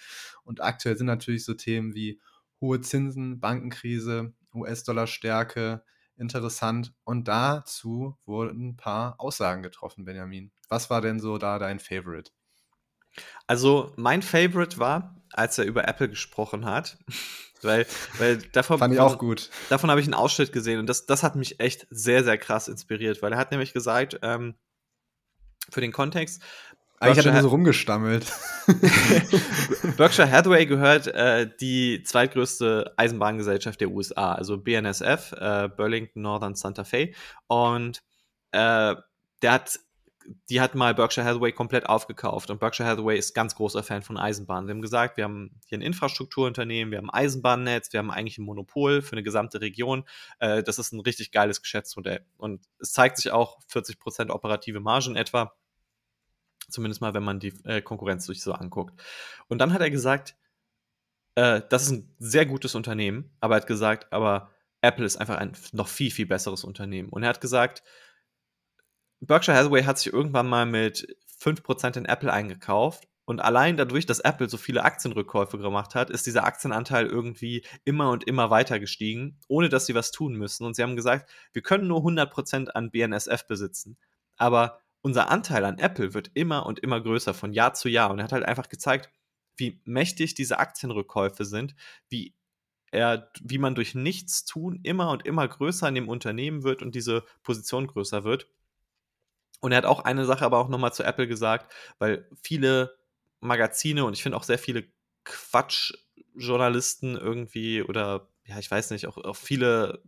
[0.44, 2.20] Und aktuell sind natürlich so Themen wie
[2.60, 5.82] hohe Zinsen, Bankenkrise, US-Dollar-Stärke
[6.16, 6.92] interessant.
[7.04, 10.52] Und dazu wurden ein paar Aussagen getroffen, Benjamin.
[10.68, 12.32] Was war denn so da dein Favorite?
[13.46, 16.98] Also, mein Favorite war, als er über Apple gesprochen hat.
[17.62, 17.86] Weil,
[18.18, 19.50] weil davon, Fand ich auch gut.
[19.68, 22.68] Davon habe ich einen Ausschnitt gesehen und das, das hat mich echt sehr, sehr krass
[22.68, 24.54] inspiriert, weil er hat nämlich gesagt, ähm,
[25.70, 26.42] für den Kontext,
[27.00, 28.32] eigentlich hat er nur so rumgestammelt.
[29.96, 36.82] Berkshire Hathaway gehört äh, die zweitgrößte Eisenbahngesellschaft der USA, also BNSF, äh, Burlington Northern Santa
[36.82, 37.12] Fe.
[37.46, 38.02] Und
[38.50, 38.96] äh,
[39.42, 39.78] der hat
[40.50, 44.16] die hat mal Berkshire Hathaway komplett aufgekauft und Berkshire Hathaway ist ganz großer Fan von
[44.16, 44.66] Eisenbahnen.
[44.66, 48.38] Wir haben gesagt, wir haben hier ein Infrastrukturunternehmen, wir haben ein Eisenbahnnetz, wir haben eigentlich
[48.38, 50.04] ein Monopol für eine gesamte Region.
[50.38, 55.16] Äh, das ist ein richtig geiles Geschäftsmodell und es zeigt sich auch 40% operative Margen
[55.16, 55.54] etwa.
[56.68, 59.00] Zumindest mal, wenn man die äh, Konkurrenz sich so anguckt.
[59.48, 60.36] Und dann hat er gesagt,
[61.34, 65.36] äh, das ist ein sehr gutes Unternehmen, aber er hat gesagt, aber Apple ist einfach
[65.36, 67.08] ein noch viel, viel besseres Unternehmen.
[67.08, 67.82] Und er hat gesagt,
[69.20, 74.20] Berkshire Hathaway hat sich irgendwann mal mit 5% in Apple eingekauft und allein dadurch, dass
[74.20, 79.38] Apple so viele Aktienrückkäufe gemacht hat, ist dieser Aktienanteil irgendwie immer und immer weiter gestiegen,
[79.48, 80.64] ohne dass sie was tun müssen.
[80.64, 83.98] Und sie haben gesagt, wir können nur 100% an BNSF besitzen,
[84.38, 88.10] aber unser Anteil an Apple wird immer und immer größer von Jahr zu Jahr.
[88.10, 89.10] Und er hat halt einfach gezeigt,
[89.58, 91.76] wie mächtig diese Aktienrückkäufe sind,
[92.08, 92.34] wie
[92.92, 96.94] er, wie man durch nichts tun immer und immer größer in dem Unternehmen wird und
[96.94, 98.48] diese Position größer wird.
[99.60, 102.96] Und er hat auch eine Sache aber auch nochmal zu Apple gesagt, weil viele
[103.40, 104.84] Magazine und ich finde auch sehr viele
[105.24, 110.02] Quatschjournalisten irgendwie oder ja, ich weiß nicht, auch, auch viele,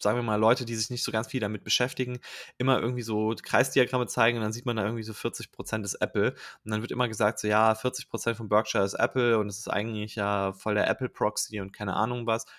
[0.00, 2.18] sagen wir mal, Leute, die sich nicht so ganz viel damit beschäftigen,
[2.56, 6.34] immer irgendwie so Kreisdiagramme zeigen und dann sieht man da irgendwie so 40% ist Apple.
[6.64, 9.68] Und dann wird immer gesagt, so ja, 40% von Berkshire ist Apple und es ist
[9.68, 12.44] eigentlich ja voll der Apple-Proxy und keine Ahnung was.
[12.44, 12.52] Und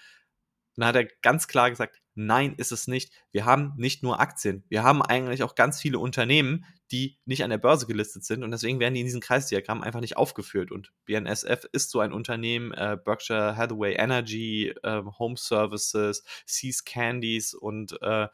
[0.84, 3.14] dann hat er ganz klar gesagt, Nein, ist es nicht.
[3.32, 4.66] Wir haben nicht nur Aktien.
[4.68, 8.52] Wir haben eigentlich auch ganz viele Unternehmen, die nicht an der Börse gelistet sind und
[8.52, 10.70] deswegen werden die in diesem Kreisdiagramm einfach nicht aufgeführt.
[10.70, 17.54] Und BNSF ist so ein Unternehmen, äh, Berkshire Hathaway Energy, äh, Home Services, Seas Candies
[17.54, 18.28] und äh,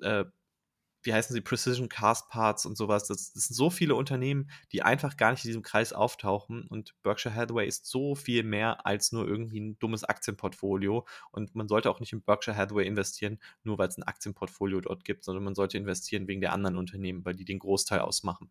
[0.00, 0.26] äh
[1.04, 3.06] wie heißen sie, Precision Cast Parts und sowas.
[3.06, 6.66] Das, das, sind so viele Unternehmen, die einfach gar nicht in diesem Kreis auftauchen.
[6.66, 11.06] Und Berkshire Hathaway ist so viel mehr als nur irgendwie ein dummes Aktienportfolio.
[11.30, 15.04] Und man sollte auch nicht in Berkshire Hathaway investieren, nur weil es ein Aktienportfolio dort
[15.04, 18.50] gibt, sondern man sollte investieren wegen der anderen Unternehmen, weil die den Großteil ausmachen.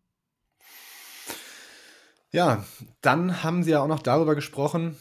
[2.30, 2.64] Ja,
[3.00, 4.96] dann haben sie ja auch noch darüber gesprochen,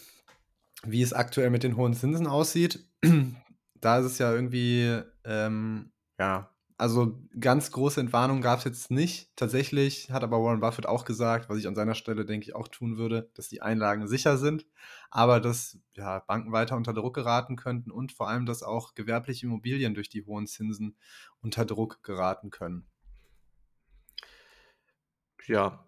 [0.84, 2.80] wie es aktuell mit den hohen Zinsen aussieht.
[3.82, 9.36] da ist es ja irgendwie, ähm, ja, also ganz große Entwarnung gab es jetzt nicht.
[9.36, 12.68] Tatsächlich hat aber Warren Buffett auch gesagt, was ich an seiner Stelle, denke ich, auch
[12.68, 14.66] tun würde, dass die Einlagen sicher sind,
[15.12, 19.46] aber dass ja, Banken weiter unter Druck geraten könnten und vor allem, dass auch gewerbliche
[19.46, 20.96] Immobilien durch die hohen Zinsen
[21.42, 22.86] unter Druck geraten können.
[25.46, 25.86] Ja,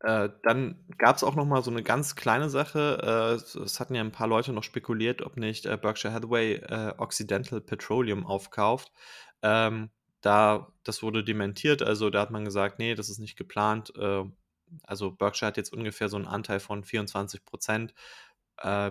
[0.00, 3.38] äh, dann gab es auch noch mal so eine ganz kleine Sache.
[3.56, 6.94] Äh, es hatten ja ein paar Leute noch spekuliert, ob nicht äh, Berkshire Hathaway äh,
[6.98, 8.92] Occidental Petroleum aufkauft.
[9.42, 13.92] Ähm, da, das wurde dementiert, also da hat man gesagt, nee, das ist nicht geplant.
[13.96, 14.24] Äh,
[14.82, 17.94] also Berkshire hat jetzt ungefähr so einen Anteil von 24 Prozent,
[18.58, 18.90] äh,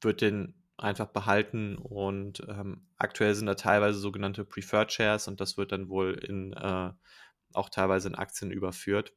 [0.00, 5.56] wird den einfach behalten und ähm, aktuell sind da teilweise sogenannte Preferred Shares und das
[5.56, 6.92] wird dann wohl in äh,
[7.52, 9.14] auch teilweise in Aktien überführt.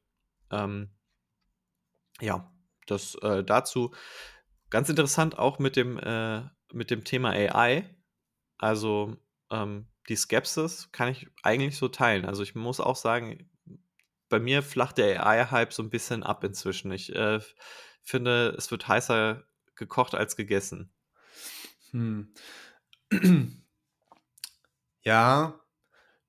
[0.51, 0.91] Ähm,
[2.21, 2.51] ja,
[2.85, 3.93] das äh, dazu.
[4.69, 7.89] Ganz interessant auch mit dem, äh, mit dem Thema AI.
[8.57, 9.17] Also
[9.49, 12.25] ähm, die Skepsis kann ich eigentlich so teilen.
[12.25, 13.49] Also ich muss auch sagen,
[14.29, 16.91] bei mir flacht der AI-Hype so ein bisschen ab inzwischen.
[16.91, 17.39] Ich äh,
[18.03, 19.43] finde, es wird heißer
[19.75, 20.91] gekocht als gegessen.
[21.91, 22.33] Hm.
[25.03, 25.61] Ja,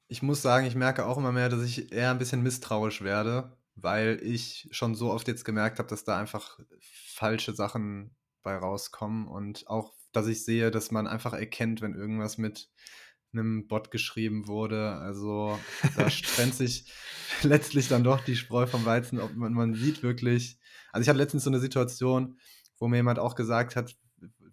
[0.07, 3.59] ich muss sagen, ich merke auch immer mehr, dass ich eher ein bisschen misstrauisch werde,
[3.75, 9.27] weil ich schon so oft jetzt gemerkt habe, dass da einfach falsche Sachen bei rauskommen
[9.27, 12.71] und auch, dass ich sehe, dass man einfach erkennt, wenn irgendwas mit
[13.33, 14.93] einem Bot geschrieben wurde.
[14.93, 15.59] Also
[15.97, 16.93] da trennt sich
[17.43, 19.21] letztlich dann doch die Spreu vom Weizen.
[19.21, 20.59] Ob man, man sieht wirklich.
[20.93, 22.39] Also ich hatte letztens so eine Situation,
[22.79, 23.97] wo mir jemand auch gesagt hat,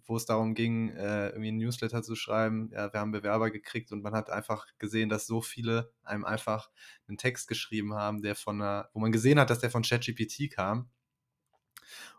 [0.06, 2.70] wo es darum ging, äh, irgendwie ein Newsletter zu schreiben.
[2.72, 6.70] Ja, wir haben Bewerber gekriegt und man hat einfach gesehen, dass so viele einem einfach
[7.08, 10.50] einen Text geschrieben haben, der von einer, wo man gesehen hat, dass der von ChatGPT
[10.50, 10.90] kam.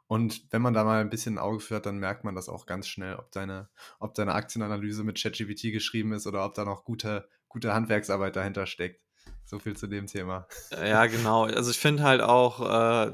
[0.07, 2.47] Und wenn man da mal ein bisschen ein Auge für hat, dann merkt man das
[2.47, 6.63] auch ganz schnell, ob deine, ob deine Aktienanalyse mit ChatGPT geschrieben ist oder ob da
[6.63, 9.03] noch gute, gute Handwerksarbeit dahinter steckt.
[9.43, 10.47] So viel zu dem Thema.
[10.71, 11.43] Ja, genau.
[11.43, 13.13] Also ich finde halt auch, äh,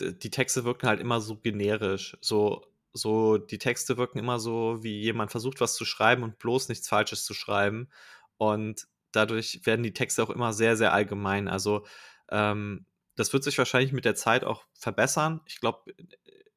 [0.00, 2.16] die Texte wirken halt immer so generisch.
[2.20, 6.68] So, so, die Texte wirken immer so, wie jemand versucht, was zu schreiben und bloß
[6.68, 7.88] nichts Falsches zu schreiben.
[8.36, 11.48] Und dadurch werden die Texte auch immer sehr, sehr allgemein.
[11.48, 11.86] Also
[12.30, 12.86] ähm,
[13.16, 15.40] das wird sich wahrscheinlich mit der Zeit auch verbessern.
[15.46, 15.92] Ich glaube,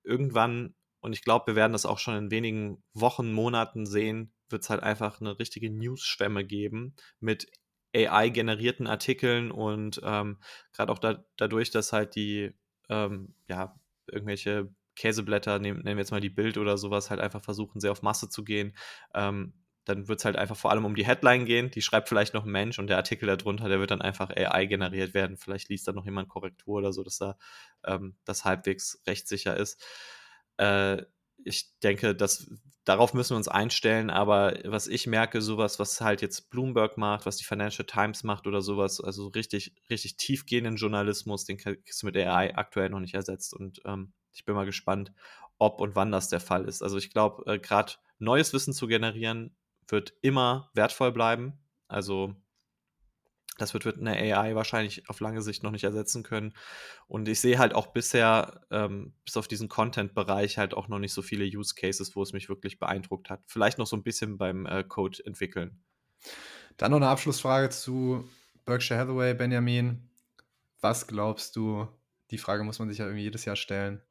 [0.04, 4.64] irgendwann, und ich glaube, wir werden das auch schon in wenigen Wochen, Monaten sehen, wird
[4.64, 7.48] es halt einfach eine richtige News-Schwemme geben mit
[7.96, 10.40] AI-generierten Artikeln und ähm,
[10.74, 12.52] gerade auch da, dadurch, dass halt die,
[12.90, 17.44] ähm, ja, irgendwelche Käseblätter, nehmen, nehmen wir jetzt mal die Bild oder sowas, halt einfach
[17.44, 18.76] versuchen, sehr auf Masse zu gehen.
[19.14, 19.54] Ähm,
[19.90, 21.72] dann wird es halt einfach vor allem um die Headline gehen.
[21.72, 24.66] Die schreibt vielleicht noch ein Mensch und der Artikel darunter, der wird dann einfach AI
[24.66, 25.38] generiert werden.
[25.38, 27.38] Vielleicht liest da noch jemand Korrektur oder so, dass da
[27.86, 29.84] ähm, das halbwegs rechtssicher ist.
[30.58, 31.04] Äh,
[31.44, 32.50] ich denke, dass
[32.84, 37.26] darauf müssen wir uns einstellen, aber was ich merke, sowas, was halt jetzt Bloomberg macht,
[37.26, 42.08] was die Financial Times macht oder sowas, also richtig, richtig tiefgehenden Journalismus, den kriegst du
[42.08, 45.12] mit AI aktuell noch nicht ersetzt und ähm, ich bin mal gespannt,
[45.58, 46.82] ob und wann das der Fall ist.
[46.82, 49.56] Also ich glaube, äh, gerade neues Wissen zu generieren,
[49.92, 51.54] wird immer wertvoll bleiben.
[51.88, 52.36] Also
[53.60, 56.54] das wird, wird eine AI wahrscheinlich auf lange Sicht noch nicht ersetzen können.
[57.08, 61.14] Und ich sehe halt auch bisher, ähm, bis auf diesen Content-Bereich, halt auch noch nicht
[61.14, 63.42] so viele Use Cases, wo es mich wirklich beeindruckt hat.
[63.48, 65.82] Vielleicht noch so ein bisschen beim äh, Code entwickeln.
[66.78, 68.28] Dann noch eine Abschlussfrage zu
[68.66, 70.10] Berkshire Hathaway, Benjamin.
[70.80, 71.88] Was glaubst du?
[72.32, 74.02] Die Frage muss man sich ja irgendwie jedes Jahr stellen.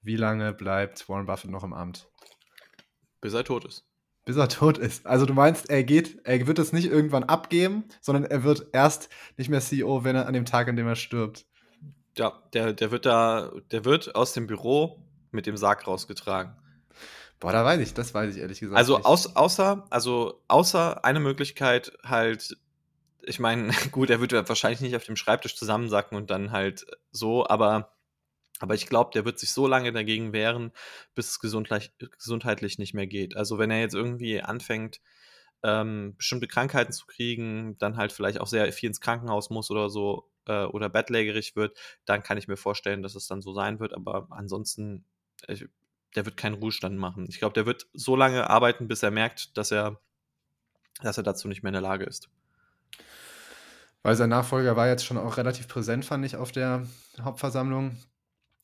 [0.00, 2.08] Wie lange bleibt Warren Buffett noch im Amt?
[3.20, 3.91] Bis er tot ist.
[4.24, 5.06] Bis er tot ist.
[5.06, 9.08] Also du meinst, er geht, er wird es nicht irgendwann abgeben, sondern er wird erst
[9.36, 11.46] nicht mehr CEO, wenn er an dem Tag, an dem er stirbt.
[12.16, 16.54] Ja, der, der wird da, der wird aus dem Büro mit dem Sarg rausgetragen.
[17.40, 18.78] Boah, da weiß ich, das weiß ich ehrlich gesagt.
[18.78, 22.56] Also aus, außer, also außer eine Möglichkeit halt,
[23.22, 27.44] ich meine, gut, er wird wahrscheinlich nicht auf dem Schreibtisch zusammensacken und dann halt so,
[27.48, 27.91] aber
[28.62, 30.70] aber ich glaube, der wird sich so lange dagegen wehren,
[31.16, 33.36] bis es gesundheitlich nicht mehr geht.
[33.36, 35.00] Also wenn er jetzt irgendwie anfängt,
[35.64, 39.90] ähm, bestimmte Krankheiten zu kriegen, dann halt vielleicht auch sehr viel ins Krankenhaus muss oder
[39.90, 43.80] so äh, oder bettlägerig wird, dann kann ich mir vorstellen, dass es dann so sein
[43.80, 43.94] wird.
[43.94, 45.04] Aber ansonsten,
[45.48, 45.66] ich,
[46.14, 47.26] der wird keinen Ruhestand machen.
[47.28, 50.00] Ich glaube, der wird so lange arbeiten, bis er merkt, dass er,
[51.00, 52.30] dass er dazu nicht mehr in der Lage ist.
[54.04, 56.86] Weil sein Nachfolger war jetzt schon auch relativ präsent, fand ich, auf der
[57.20, 57.96] Hauptversammlung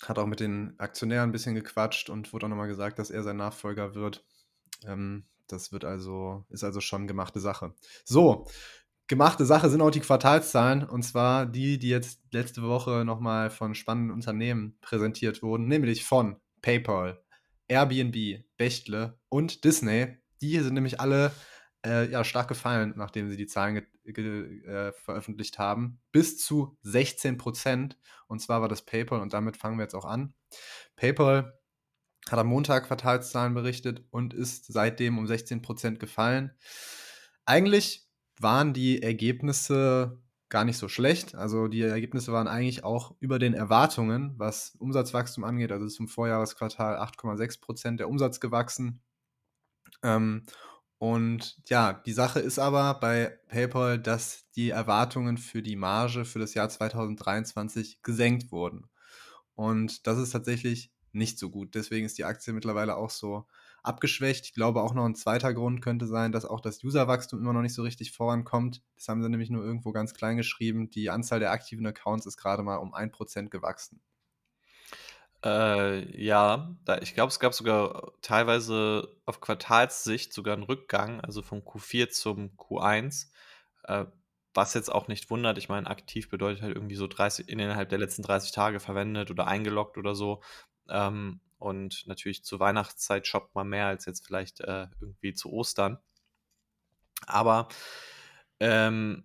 [0.02, 3.22] hat auch mit den Aktionären ein bisschen gequatscht und wurde auch nochmal gesagt, dass er
[3.22, 4.24] sein Nachfolger wird.
[4.86, 7.74] Ähm, das wird also, ist also schon gemachte Sache.
[8.04, 8.46] So,
[9.08, 13.74] gemachte Sache sind auch die Quartalszahlen und zwar die, die jetzt letzte Woche nochmal von
[13.74, 17.22] spannenden Unternehmen präsentiert wurden, nämlich von PayPal,
[17.66, 20.18] Airbnb, Bechtle und Disney.
[20.40, 21.32] Die sind nämlich alle
[21.84, 26.00] äh, ja, stark gefallen, nachdem sie die Zahlen äh, veröffentlicht haben.
[26.12, 27.98] Bis zu 16 Prozent.
[28.26, 30.34] Und zwar war das PayPal und damit fangen wir jetzt auch an.
[30.96, 31.58] PayPal
[32.30, 36.52] hat am Montag Quartalszahlen berichtet und ist seitdem um 16 Prozent gefallen.
[37.46, 38.06] Eigentlich
[38.40, 41.34] waren die Ergebnisse gar nicht so schlecht.
[41.34, 45.72] Also die Ergebnisse waren eigentlich auch über den Erwartungen, was Umsatzwachstum angeht.
[45.72, 49.00] Also zum Vorjahresquartal 8,6 Prozent der Umsatz gewachsen.
[50.02, 50.44] Ähm,
[50.98, 56.40] und ja, die Sache ist aber bei PayPal, dass die Erwartungen für die Marge für
[56.40, 58.88] das Jahr 2023 gesenkt wurden.
[59.54, 61.74] Und das ist tatsächlich nicht so gut.
[61.74, 63.46] Deswegen ist die Aktie mittlerweile auch so
[63.82, 64.46] abgeschwächt.
[64.46, 67.62] Ich glaube, auch noch ein zweiter Grund könnte sein, dass auch das Userwachstum immer noch
[67.62, 68.82] nicht so richtig vorankommt.
[68.96, 70.90] Das haben sie nämlich nur irgendwo ganz klein geschrieben.
[70.90, 74.00] Die Anzahl der aktiven Accounts ist gerade mal um 1% gewachsen.
[75.44, 81.42] Äh, ja, da, ich glaube, es gab sogar teilweise auf Quartalssicht sogar einen Rückgang, also
[81.42, 83.28] vom Q4 zum Q1.
[83.84, 84.06] Äh,
[84.54, 85.58] was jetzt auch nicht wundert.
[85.58, 89.46] Ich meine, aktiv bedeutet halt irgendwie so 30, innerhalb der letzten 30 Tage verwendet oder
[89.46, 90.42] eingeloggt oder so.
[90.88, 95.98] Ähm, und natürlich zur Weihnachtszeit shoppt man mehr als jetzt vielleicht äh, irgendwie zu Ostern.
[97.26, 97.68] Aber
[98.60, 99.24] ähm,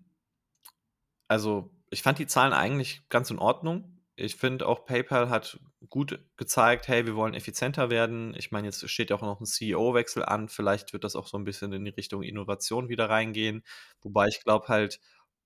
[1.28, 3.93] also ich fand die Zahlen eigentlich ganz in Ordnung.
[4.16, 8.36] Ich finde auch PayPal hat gut gezeigt, hey, wir wollen effizienter werden.
[8.38, 10.50] Ich meine, jetzt steht ja auch noch ein CEO-Wechsel an.
[10.50, 13.64] Vielleicht wird das auch so ein bisschen in die Richtung Innovation wieder reingehen.
[14.02, 15.00] Wobei ich glaube halt,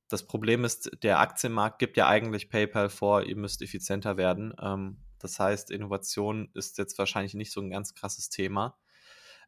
[0.10, 4.54] das Problem ist, der Aktienmarkt gibt ja eigentlich PayPal vor, ihr müsst effizienter werden.
[4.62, 8.78] Ähm, das heißt, Innovation ist jetzt wahrscheinlich nicht so ein ganz krasses Thema.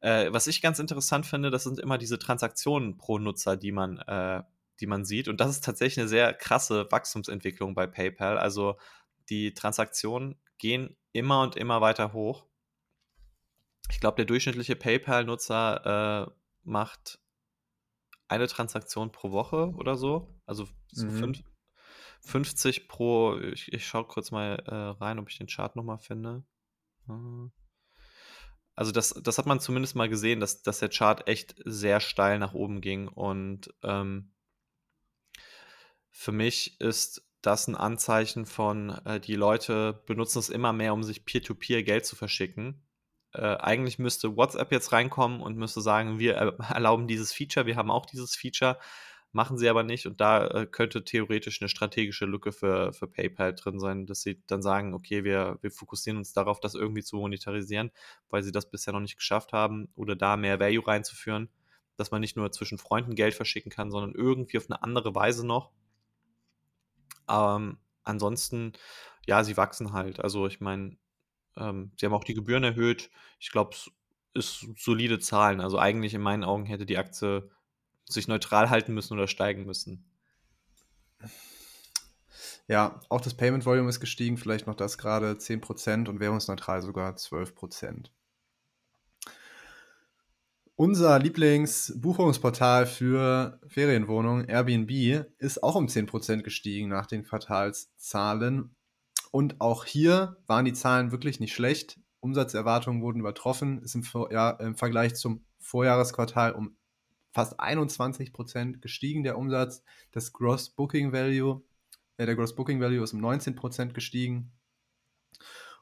[0.02, 3.98] Äh, was ich ganz interessant finde, das sind immer diese Transaktionen pro Nutzer, die man,
[4.00, 4.44] äh,
[4.80, 5.28] die man sieht.
[5.28, 8.38] Und das ist tatsächlich eine sehr krasse Wachstumsentwicklung bei PayPal.
[8.38, 8.78] Also
[9.30, 12.48] die Transaktionen gehen immer und immer weiter hoch.
[13.90, 16.32] Ich glaube, der durchschnittliche PayPal-Nutzer äh,
[16.64, 17.20] macht
[18.28, 20.40] eine Transaktion pro Woche oder so.
[20.46, 21.18] Also so mhm.
[21.18, 21.44] fünf,
[22.22, 26.44] 50 pro, ich, ich schaue kurz mal äh, rein, ob ich den Chart nochmal finde.
[27.08, 27.50] Äh.
[28.76, 32.40] Also das, das hat man zumindest mal gesehen, dass, dass der Chart echt sehr steil
[32.40, 33.08] nach oben ging.
[33.08, 34.32] Und ähm,
[36.12, 41.04] für mich ist das ein Anzeichen von, äh, die Leute benutzen es immer mehr, um
[41.04, 42.82] sich peer-to-peer -peer Geld zu verschicken.
[43.34, 46.34] Äh, eigentlich müsste WhatsApp jetzt reinkommen und müsste sagen, wir
[46.70, 48.78] erlauben dieses Feature, wir haben auch dieses Feature
[49.32, 53.54] machen sie aber nicht und da äh, könnte theoretisch eine strategische Lücke für, für PayPal
[53.54, 57.18] drin sein, dass sie dann sagen, okay, wir, wir fokussieren uns darauf, das irgendwie zu
[57.18, 57.92] monetarisieren,
[58.30, 61.50] weil sie das bisher noch nicht geschafft haben oder da mehr Value reinzuführen,
[61.96, 65.46] dass man nicht nur zwischen Freunden Geld verschicken kann, sondern irgendwie auf eine andere Weise
[65.46, 65.72] noch.
[67.30, 68.74] Ähm, ansonsten,
[69.28, 70.20] ja, sie wachsen halt.
[70.20, 70.98] Also ich meine,
[71.56, 73.10] ähm, sie haben auch die Gebühren erhöht.
[73.40, 73.92] Ich glaube, es
[74.34, 75.62] ist solide Zahlen.
[75.62, 77.50] Also eigentlich in meinen Augen hätte die Aktie
[78.06, 80.06] sich neutral halten müssen oder steigen müssen.
[82.68, 87.16] Ja, auch das Payment Volume ist gestiegen, vielleicht noch das gerade 10% und währungsneutral sogar
[87.16, 88.12] 12%.
[90.80, 98.74] Unser Lieblingsbuchungsportal für Ferienwohnungen, Airbnb, ist auch um 10% gestiegen nach den Quartalszahlen.
[99.32, 102.00] Und auch hier waren die Zahlen wirklich nicht schlecht.
[102.22, 106.78] Umsatzerwartungen wurden übertroffen, ist im, ja, im Vergleich zum Vorjahresquartal um
[107.34, 109.84] fast 21 Prozent gestiegen, der Umsatz.
[110.14, 111.62] Das Gross Booking Value,
[112.16, 114.54] äh, der Gross Booking Value ist um 19 Prozent gestiegen.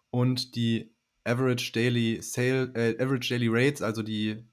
[0.09, 0.91] Und die
[1.23, 4.43] Average Daily Sale, äh, Average Daily Rates, also die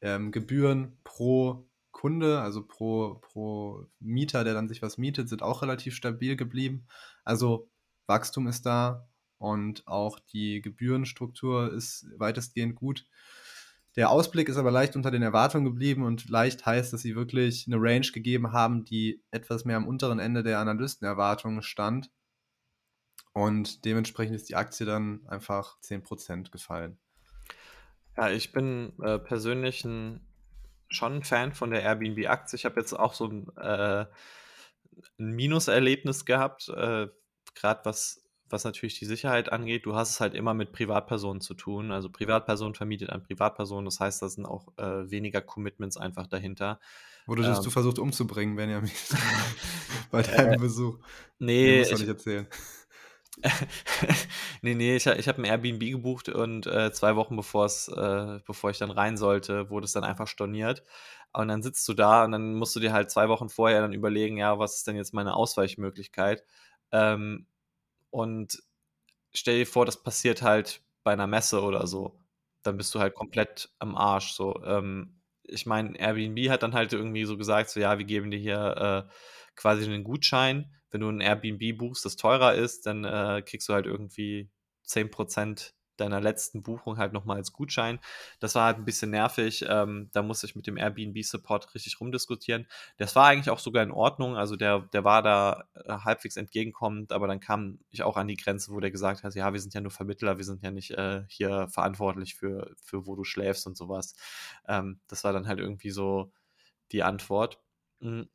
[0.00, 5.62] ähm, Gebühren pro Kunde, also pro, pro Mieter, der dann sich was mietet, sind auch
[5.62, 6.86] relativ stabil geblieben.
[7.24, 7.70] Also
[8.06, 9.08] Wachstum ist da
[9.38, 13.06] und auch die Gebührenstruktur ist weitestgehend gut.
[13.96, 17.66] Der Ausblick ist aber leicht unter den Erwartungen geblieben und leicht heißt, dass sie wirklich
[17.66, 22.10] eine Range gegeben haben, die etwas mehr am unteren Ende der Analystenerwartungen stand.
[23.32, 26.98] Und dementsprechend ist die Aktie dann einfach 10% gefallen.
[28.18, 30.20] Ja, ich bin äh, persönlich ein,
[30.88, 32.56] schon ein Fan von der Airbnb-Aktie.
[32.56, 34.06] Ich habe jetzt auch so ein, äh,
[35.20, 37.06] ein Minuserlebnis gehabt, äh,
[37.54, 41.54] gerade was was natürlich die Sicherheit angeht, du hast es halt immer mit Privatpersonen zu
[41.54, 41.90] tun.
[41.90, 46.80] Also Privatperson vermietet an Privatperson, das heißt, da sind auch äh, weniger Commitments einfach dahinter.
[47.26, 48.90] Wurdest ähm, du versucht umzubringen, Benjamin,
[50.10, 50.98] bei deinem äh, Besuch?
[51.38, 52.46] Nee, muss ich nicht erzählen.
[54.62, 57.36] nee, nee, ich, ich habe ein Airbnb gebucht und äh, zwei Wochen
[57.88, 60.82] äh, bevor ich dann rein sollte, wurde es dann einfach storniert.
[61.32, 63.92] Und dann sitzt du da und dann musst du dir halt zwei Wochen vorher dann
[63.92, 66.42] überlegen, ja, was ist denn jetzt meine Ausweichmöglichkeit?
[66.90, 67.46] Ähm,
[68.10, 68.58] und
[69.34, 72.20] stell dir vor, das passiert halt bei einer Messe oder so.
[72.62, 74.32] Dann bist du halt komplett am Arsch.
[74.32, 78.30] So, ähm, ich meine, Airbnb hat dann halt irgendwie so gesagt, so ja, wir geben
[78.30, 79.12] dir hier äh,
[79.56, 80.72] quasi einen Gutschein.
[80.90, 84.50] Wenn du ein Airbnb buchst, das teurer ist, dann äh, kriegst du halt irgendwie
[84.84, 87.98] 10% deiner letzten Buchung halt nochmal als Gutschein.
[88.40, 89.64] Das war halt ein bisschen nervig.
[89.68, 92.66] Ähm, da musste ich mit dem Airbnb-Support richtig rumdiskutieren.
[92.96, 94.36] Das war eigentlich auch sogar in Ordnung.
[94.36, 98.36] Also der, der war da äh, halbwegs entgegenkommend, aber dann kam ich auch an die
[98.36, 100.92] Grenze, wo der gesagt hat, ja, wir sind ja nur Vermittler, wir sind ja nicht
[100.92, 104.14] äh, hier verantwortlich für, für wo du schläfst und sowas.
[104.66, 106.32] Ähm, das war dann halt irgendwie so
[106.92, 107.60] die Antwort.
[108.00, 108.28] Mhm.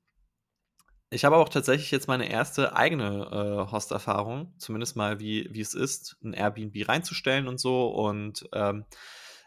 [1.13, 5.75] Ich habe auch tatsächlich jetzt meine erste eigene äh, Host-Erfahrung, zumindest mal, wie, wie es
[5.75, 7.87] ist, ein Airbnb reinzustellen und so.
[7.87, 8.85] Und ähm,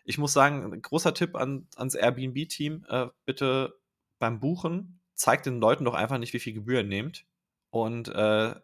[0.04, 3.74] ich muss sagen, großer Tipp an, ans Airbnb-Team, äh, bitte
[4.20, 7.24] beim Buchen zeigt den Leuten doch einfach nicht, wie viel Gebühren nehmt.
[7.70, 8.54] Und äh,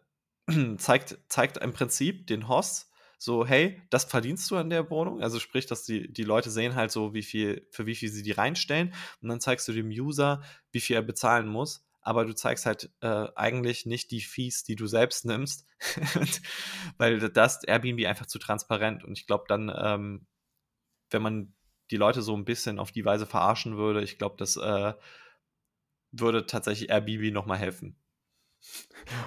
[0.77, 5.21] zeigt, zeigt im Prinzip den Host so, hey, das verdienst du an der Wohnung.
[5.21, 8.23] Also sprich, dass die, die Leute sehen halt so, wie viel, für wie viel sie
[8.23, 8.93] die reinstellen.
[9.21, 12.91] Und dann zeigst du dem User, wie viel er bezahlen muss aber du zeigst halt
[13.01, 15.65] äh, eigentlich nicht die Fees, die du selbst nimmst,
[16.97, 19.03] weil das Airbnb einfach zu transparent.
[19.03, 20.27] Und ich glaube dann, ähm,
[21.09, 21.53] wenn man
[21.91, 24.93] die Leute so ein bisschen auf die Weise verarschen würde, ich glaube, das äh,
[26.11, 27.97] würde tatsächlich Airbnb nochmal helfen.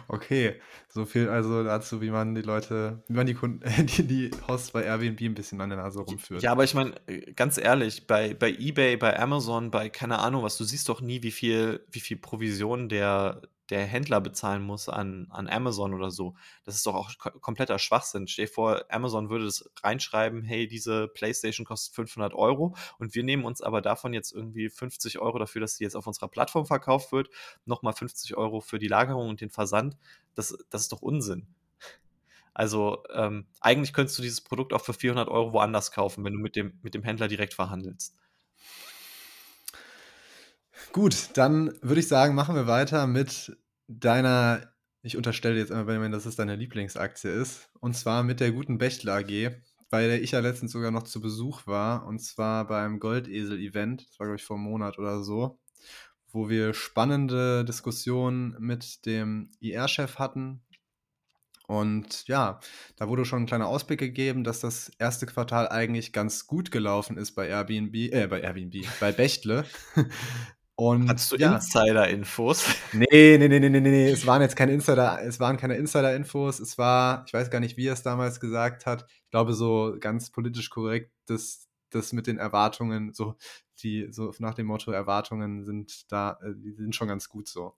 [0.09, 0.61] Okay,
[0.97, 4.71] so viel also dazu, wie man die Leute, wie man die Kunden, die, die Hosts
[4.71, 6.43] bei Airbnb ein bisschen an der Nase rumführt.
[6.43, 6.95] Ja, aber ich meine,
[7.37, 11.23] ganz ehrlich, bei, bei eBay, bei Amazon, bei keine Ahnung was, du siehst doch nie,
[11.23, 16.35] wie viel, wie viel Provision der, der Händler bezahlen muss an, an Amazon oder so.
[16.65, 18.27] Das ist doch auch kompletter Schwachsinn.
[18.27, 23.23] Stell dir vor, Amazon würde das reinschreiben, hey, diese Playstation kostet 500 Euro und wir
[23.23, 26.65] nehmen uns aber davon jetzt irgendwie 50 Euro dafür, dass sie jetzt auf unserer Plattform
[26.65, 27.29] verkauft wird,
[27.67, 29.99] nochmal 50 Euro für die Lagerung und den Versand.
[30.37, 31.49] Das, das ist doch Unsinn.
[32.55, 36.39] Also ähm, eigentlich könntest du dieses Produkt auch für 400 Euro woanders kaufen, wenn du
[36.39, 38.15] mit dem, mit dem Händler direkt verhandelst.
[40.93, 43.55] Gut, dann würde ich sagen, machen wir weiter mit
[43.89, 44.73] deiner,
[45.03, 48.79] ich unterstelle jetzt immer, Benjamin, dass es deine Lieblingsaktie ist, und zwar mit der guten
[48.79, 49.55] Bechtle AG,
[49.91, 54.19] bei der ich ja letztens sogar noch zu Besuch war, und zwar beim Goldesel-Event, das
[54.19, 55.59] war, glaube ich, vor einem Monat oder so,
[56.37, 60.63] wo wir spannende Diskussionen mit dem IR-Chef hatten.
[61.67, 62.61] Und ja,
[62.97, 67.17] da wurde schon ein kleiner Ausblick gegeben, dass das erste Quartal eigentlich ganz gut gelaufen
[67.17, 69.65] ist bei Airbnb, äh, bei Airbnb, bei Bechtle.
[70.77, 71.55] Und Hattest du ja.
[71.55, 72.67] Insider-Infos?
[72.93, 76.61] Nee, nee, nee, nee, nee, nee, es waren jetzt keine Insider, es waren keine Insider-Infos,
[76.61, 79.07] es war, ich weiß gar nicht, wie er es damals gesagt hat.
[79.25, 83.37] Ich glaube, so ganz politisch korrekt, dass das mit den Erwartungen, so
[83.83, 87.75] die, so nach dem Motto, Erwartungen sind da, äh, die sind schon ganz gut so,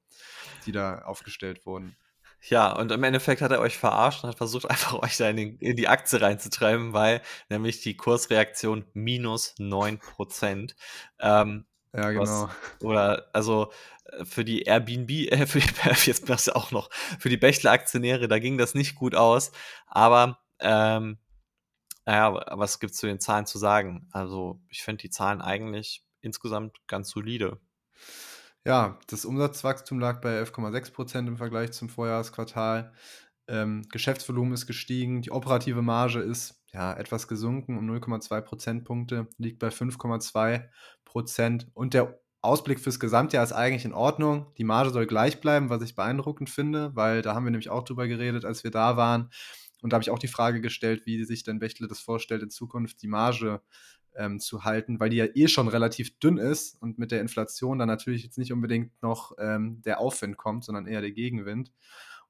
[0.66, 1.96] die da aufgestellt wurden.
[2.42, 5.36] Ja, und im Endeffekt hat er euch verarscht und hat versucht, einfach euch da in,
[5.36, 10.74] den, in die Aktie reinzutreiben, weil nämlich die Kursreaktion minus 9%.
[11.18, 12.22] Ähm, ja, genau.
[12.22, 13.72] Was, oder also
[14.04, 15.66] äh, für die Airbnb, äh, für die,
[16.06, 19.52] jetzt auch noch, für die Bechtle-Aktionäre, da ging das nicht gut aus.
[19.86, 21.18] Aber ähm,
[22.08, 24.08] naja, was gibt es zu den Zahlen zu sagen?
[24.12, 27.60] Also ich finde die Zahlen eigentlich insgesamt ganz solide.
[28.64, 32.94] Ja, das Umsatzwachstum lag bei 11,6 Prozent im Vergleich zum Vorjahresquartal.
[33.46, 39.58] Ähm, Geschäftsvolumen ist gestiegen, die operative Marge ist ja etwas gesunken um 0,2 Prozentpunkte, liegt
[39.58, 40.66] bei 5,2
[41.04, 44.54] Prozent und der Ausblick fürs Gesamtjahr ist eigentlich in Ordnung.
[44.56, 47.84] Die Marge soll gleich bleiben, was ich beeindruckend finde, weil da haben wir nämlich auch
[47.84, 49.30] drüber geredet, als wir da waren.
[49.82, 52.50] Und da habe ich auch die Frage gestellt, wie sich denn Bechtle das vorstellt, in
[52.50, 53.62] Zukunft die Marge
[54.16, 57.78] ähm, zu halten, weil die ja eh schon relativ dünn ist und mit der Inflation
[57.78, 61.72] dann natürlich jetzt nicht unbedingt noch ähm, der Aufwind kommt, sondern eher der Gegenwind.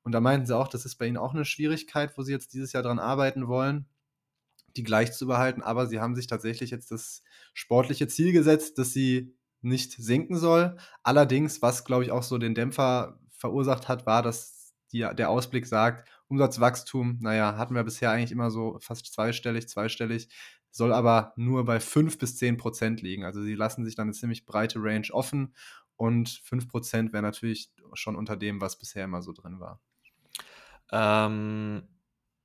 [0.03, 2.53] Und da meinten sie auch, das ist bei ihnen auch eine Schwierigkeit, wo sie jetzt
[2.53, 3.87] dieses Jahr dran arbeiten wollen,
[4.77, 5.63] die gleich zu behalten.
[5.63, 7.23] Aber sie haben sich tatsächlich jetzt das
[7.55, 10.77] sportliche Ziel gesetzt, dass sie nicht sinken soll.
[11.03, 15.67] Allerdings, was glaube ich auch so den Dämpfer verursacht hat, war, dass die, der Ausblick
[15.67, 20.29] sagt, Umsatzwachstum, naja, hatten wir bisher eigentlich immer so fast zweistellig, zweistellig,
[20.71, 23.25] soll aber nur bei 5 bis 10 Prozent liegen.
[23.25, 25.55] Also sie lassen sich dann eine ziemlich breite Range offen
[25.97, 29.81] und 5 Prozent wäre natürlich schon unter dem, was bisher immer so drin war.
[30.91, 31.83] Ähm,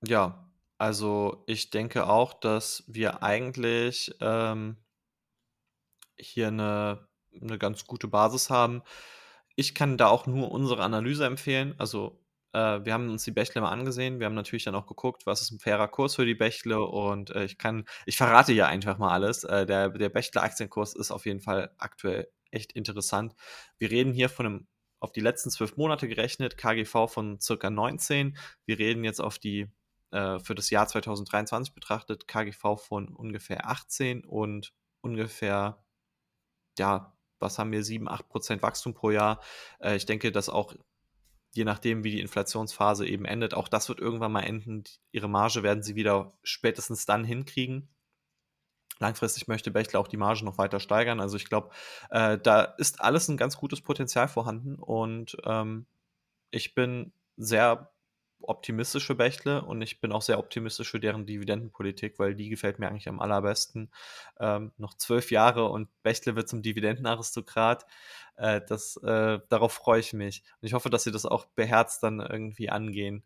[0.06, 4.78] ja, also ich denke auch, dass wir eigentlich ähm,
[6.18, 7.08] hier eine,
[7.42, 8.82] eine ganz gute Basis haben.
[9.56, 11.76] Ich kann da auch nur unsere Analyse empfehlen.
[11.78, 12.23] Also
[12.54, 14.20] äh, wir haben uns die Bächle mal angesehen.
[14.20, 16.82] Wir haben natürlich dann auch geguckt, was ist ein fairer Kurs für die Bächle.
[16.82, 19.44] Und äh, ich kann, ich verrate ja einfach mal alles.
[19.44, 23.36] Äh, der der Bächle-Aktienkurs ist auf jeden Fall aktuell echt interessant.
[23.78, 24.68] Wir reden hier von einem
[25.00, 28.38] auf die letzten zwölf Monate gerechnet, KGV von circa 19.
[28.66, 29.70] Wir reden jetzt auf die
[30.12, 35.84] äh, für das Jahr 2023 betrachtet, KGV von ungefähr 18 und ungefähr,
[36.80, 39.42] ja, was haben wir, 7, 8 Prozent Wachstum pro Jahr.
[39.80, 40.76] Äh, ich denke, dass auch
[41.54, 44.84] je nachdem, wie die Inflationsphase eben endet, auch das wird irgendwann mal enden.
[45.12, 47.90] Ihre Marge werden sie wieder spätestens dann hinkriegen.
[49.00, 51.20] Langfristig möchte Bechtle auch die Marge noch weiter steigern.
[51.20, 51.70] Also ich glaube,
[52.10, 55.86] äh, da ist alles ein ganz gutes Potenzial vorhanden und ähm,
[56.50, 57.93] ich bin sehr
[58.48, 62.80] optimistisch für Bechtle und ich bin auch sehr optimistisch für deren Dividendenpolitik, weil die gefällt
[62.80, 63.92] mir eigentlich am allerbesten.
[64.40, 67.86] Ähm, noch zwölf Jahre und Bechtle wird zum Dividendenaristokrat.
[68.36, 70.44] Äh, das, äh, darauf freue ich mich.
[70.62, 73.24] Und ich hoffe, dass sie das auch beherzt dann irgendwie angehen,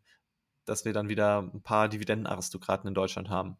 [0.65, 3.57] dass wir dann wieder ein paar Dividendenaristokraten in Deutschland haben.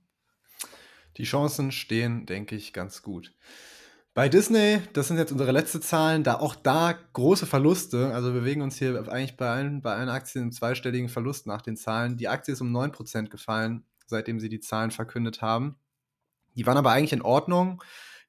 [1.18, 3.34] Die Chancen stehen, denke ich, ganz gut.
[4.18, 8.15] Bei Disney, das sind jetzt unsere letzten Zahlen, da auch da große Verluste.
[8.15, 11.61] Also wir bewegen uns hier eigentlich bei allen, bei allen Aktien im zweistelligen Verlust nach
[11.61, 12.18] den Zahlen.
[12.18, 15.76] Die Aktie ist um 9% gefallen, seitdem sie die Zahlen verkündet haben.
[16.55, 17.84] Die waren aber eigentlich in Ordnung.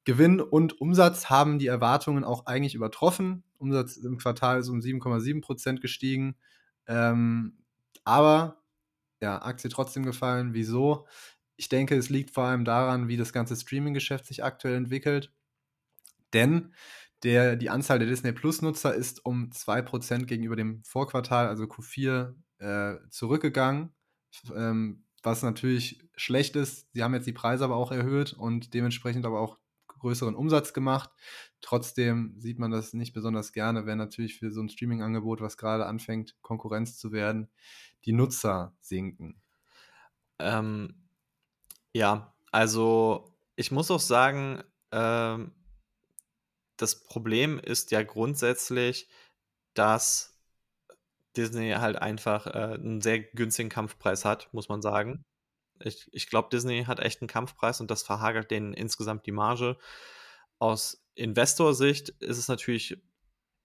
[0.05, 3.43] Gewinn und Umsatz haben die Erwartungen auch eigentlich übertroffen.
[3.57, 6.37] Umsatz im Quartal ist um 7,7% gestiegen.
[6.87, 7.65] Ähm,
[8.05, 8.59] aber
[9.23, 10.53] ja, Aktie trotzdem gefallen.
[10.53, 11.07] Wieso?
[11.57, 15.33] Ich denke, es liegt vor allem daran, wie das ganze Streaming-Geschäft sich aktuell entwickelt.
[16.35, 16.75] Denn
[17.23, 22.97] der, die Anzahl der Disney Plus-Nutzer ist um 2% gegenüber dem Vorquartal, also Q4, äh,
[23.11, 23.95] zurückgegangen.
[24.55, 26.89] Ähm, was natürlich schlecht ist.
[26.93, 29.59] Sie haben jetzt die Preise aber auch erhöht und dementsprechend aber auch
[29.99, 31.11] größeren Umsatz gemacht.
[31.61, 35.87] Trotzdem sieht man das nicht besonders gerne, wenn natürlich für so ein Streaming-Angebot, was gerade
[35.87, 37.51] anfängt, Konkurrenz zu werden,
[38.05, 39.43] die Nutzer sinken.
[40.39, 41.09] Ähm,
[41.93, 44.63] ja, also ich muss auch sagen,
[44.93, 45.53] ähm,
[46.79, 49.09] das Problem ist ja grundsätzlich,
[49.75, 50.39] dass
[51.37, 55.25] Disney halt einfach äh, einen sehr günstigen Kampfpreis hat, muss man sagen.
[55.81, 59.77] Ich, ich glaube, Disney hat echt einen Kampfpreis und das verhagelt denen insgesamt die Marge.
[60.59, 62.97] Aus Investorsicht ist es natürlich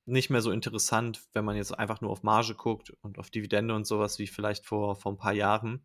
[0.06, 3.74] nicht mehr so interessant, wenn man jetzt einfach nur auf Marge guckt und auf Dividende
[3.74, 5.84] und sowas wie vielleicht vor, vor ein paar Jahren.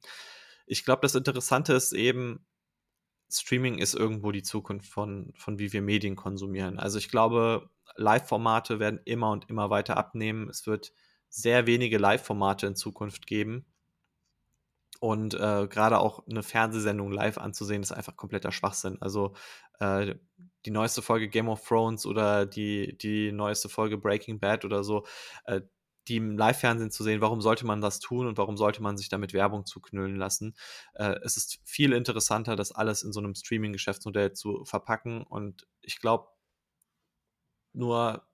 [0.67, 2.45] Ich glaube, das Interessante ist eben,
[3.31, 6.79] Streaming ist irgendwo die Zukunft von, von wie wir Medien konsumieren.
[6.79, 10.49] Also ich glaube, Live-Formate werden immer und immer weiter abnehmen.
[10.49, 10.93] Es wird
[11.29, 13.67] sehr wenige Live-Formate in Zukunft geben.
[15.01, 18.99] Und äh, gerade auch eine Fernsehsendung live anzusehen, ist einfach kompletter Schwachsinn.
[19.01, 19.35] Also
[19.79, 20.17] äh,
[20.65, 25.07] die neueste Folge Game of Thrones oder die, die neueste Folge Breaking Bad oder so,
[25.45, 25.61] äh,
[26.09, 29.09] die im Live-Fernsehen zu sehen, warum sollte man das tun und warum sollte man sich
[29.09, 30.55] damit Werbung zuknüllen lassen?
[30.95, 35.23] Äh, es ist viel interessanter, das alles in so einem Streaming-Geschäftsmodell zu verpacken.
[35.23, 36.29] Und ich glaube,
[37.73, 38.27] nur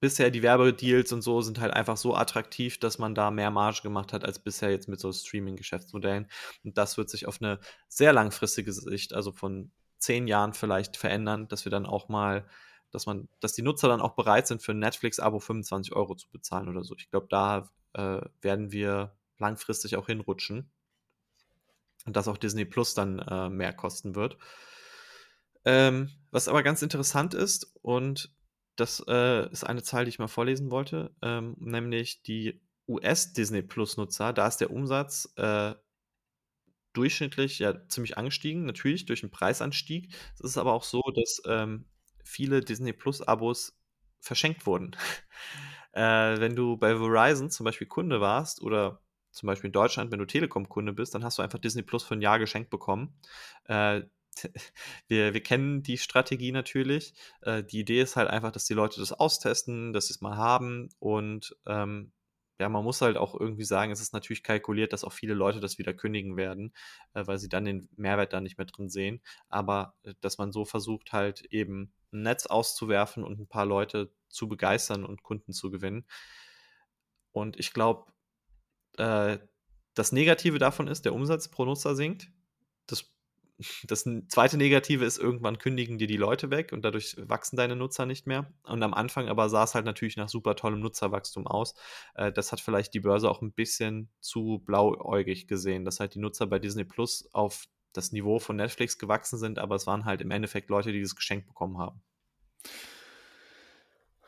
[0.00, 3.80] bisher die Werbedeals und so sind halt einfach so attraktiv, dass man da mehr Marge
[3.82, 6.28] gemacht hat als bisher jetzt mit so Streaming-Geschäftsmodellen.
[6.64, 7.58] Und das wird sich auf eine
[7.88, 12.46] sehr langfristige Sicht, also von zehn Jahren vielleicht verändern, dass wir dann auch mal,
[12.90, 16.28] dass man, dass die Nutzer dann auch bereit sind, für ein Netflix-Abo 25 Euro zu
[16.30, 16.94] bezahlen oder so.
[16.96, 20.70] Ich glaube, da äh, werden wir langfristig auch hinrutschen.
[22.06, 24.38] Und dass auch Disney Plus dann äh, mehr kosten wird.
[25.64, 28.32] Ähm, was aber ganz interessant ist und
[28.76, 34.32] das äh, ist eine Zahl, die ich mal vorlesen wollte, ähm, nämlich die US-Disney Plus-Nutzer.
[34.32, 35.74] Da ist der Umsatz äh,
[36.92, 40.14] durchschnittlich ja ziemlich angestiegen, natürlich durch den Preisanstieg.
[40.34, 41.86] Es ist aber auch so, dass ähm,
[42.28, 43.76] viele Disney Plus-Abos
[44.20, 44.94] verschenkt wurden.
[45.92, 46.02] äh,
[46.38, 49.00] wenn du bei Verizon zum Beispiel Kunde warst oder
[49.30, 52.14] zum Beispiel in Deutschland, wenn du Telekom-Kunde bist, dann hast du einfach Disney Plus für
[52.14, 53.18] ein Jahr geschenkt bekommen.
[53.64, 54.02] Äh,
[55.08, 57.14] wir, wir kennen die Strategie natürlich.
[57.40, 60.36] Äh, die Idee ist halt einfach, dass die Leute das austesten, dass sie es mal
[60.36, 62.12] haben und ähm,
[62.60, 65.60] ja, man muss halt auch irgendwie sagen, es ist natürlich kalkuliert, dass auch viele Leute
[65.60, 66.74] das wieder kündigen werden,
[67.14, 69.22] äh, weil sie dann den Mehrwert da nicht mehr drin sehen.
[69.48, 74.12] Aber äh, dass man so versucht, halt eben ein Netz auszuwerfen und ein paar Leute
[74.28, 76.06] zu begeistern und Kunden zu gewinnen.
[77.32, 78.12] Und ich glaube,
[78.96, 79.38] äh,
[79.94, 82.30] das Negative davon ist, der Umsatz pro Nutzer sinkt.
[82.86, 83.12] Das
[83.84, 88.06] das zweite Negative ist, irgendwann kündigen dir die Leute weg und dadurch wachsen deine Nutzer
[88.06, 88.52] nicht mehr.
[88.62, 91.74] Und am Anfang aber sah es halt natürlich nach super tollem Nutzerwachstum aus.
[92.14, 96.20] Äh, das hat vielleicht die Börse auch ein bisschen zu blauäugig gesehen, dass halt die
[96.20, 100.20] Nutzer bei Disney Plus auf das Niveau von Netflix gewachsen sind, aber es waren halt
[100.20, 102.02] im Endeffekt Leute, die das Geschenk bekommen haben.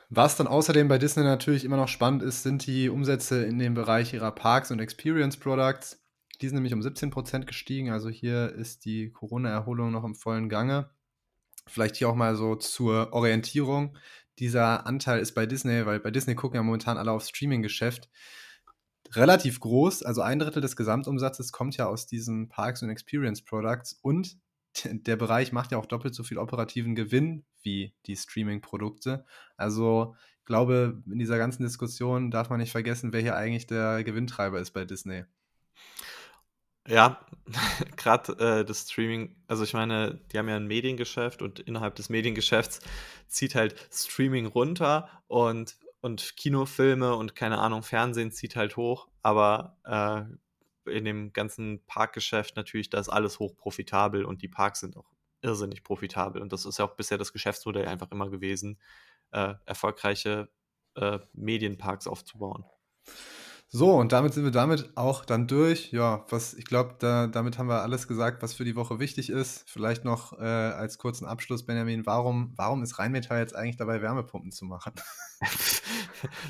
[0.08, 3.74] Was dann außerdem bei Disney natürlich immer noch spannend ist, sind die Umsätze in dem
[3.74, 6.04] Bereich ihrer Parks und Experience Products.
[6.40, 7.90] Die sind nämlich um 17% gestiegen.
[7.90, 10.90] Also hier ist die Corona-Erholung noch im vollen Gange.
[11.68, 13.96] Vielleicht hier auch mal so zur Orientierung.
[14.40, 18.08] Dieser Anteil ist bei Disney, weil bei Disney gucken ja momentan alle aufs Streaming-Geschäft,
[19.12, 20.02] relativ groß.
[20.02, 24.38] Also ein Drittel des Gesamtumsatzes kommt ja aus diesen Parks und Experience Products und
[24.84, 29.24] der Bereich macht ja auch doppelt so viel operativen Gewinn wie die Streaming-Produkte.
[29.56, 34.02] Also ich glaube, in dieser ganzen Diskussion darf man nicht vergessen, wer hier eigentlich der
[34.04, 35.24] Gewinntreiber ist bei Disney.
[36.88, 37.20] Ja,
[37.96, 42.08] gerade äh, das Streaming, also ich meine, die haben ja ein Mediengeschäft und innerhalb des
[42.08, 42.80] Mediengeschäfts
[43.28, 49.76] zieht halt Streaming runter und, und Kinofilme und keine Ahnung, Fernsehen zieht halt hoch, aber
[49.84, 54.96] äh, in dem ganzen Parkgeschäft natürlich, da ist alles hoch profitabel und die Parks sind
[54.96, 55.10] auch
[55.42, 58.78] irrsinnig profitabel und das ist ja auch bisher das Geschäftsmodell einfach immer gewesen,
[59.32, 60.48] äh, erfolgreiche
[60.96, 62.64] äh, Medienparks aufzubauen.
[63.72, 65.92] So, und damit sind wir damit auch dann durch.
[65.92, 69.30] Ja, was ich glaube, da, damit haben wir alles gesagt, was für die Woche wichtig
[69.30, 69.62] ist.
[69.70, 74.50] Vielleicht noch äh, als kurzen Abschluss, Benjamin, warum, warum ist Rheinmetall jetzt eigentlich dabei, Wärmepumpen
[74.50, 74.92] zu machen?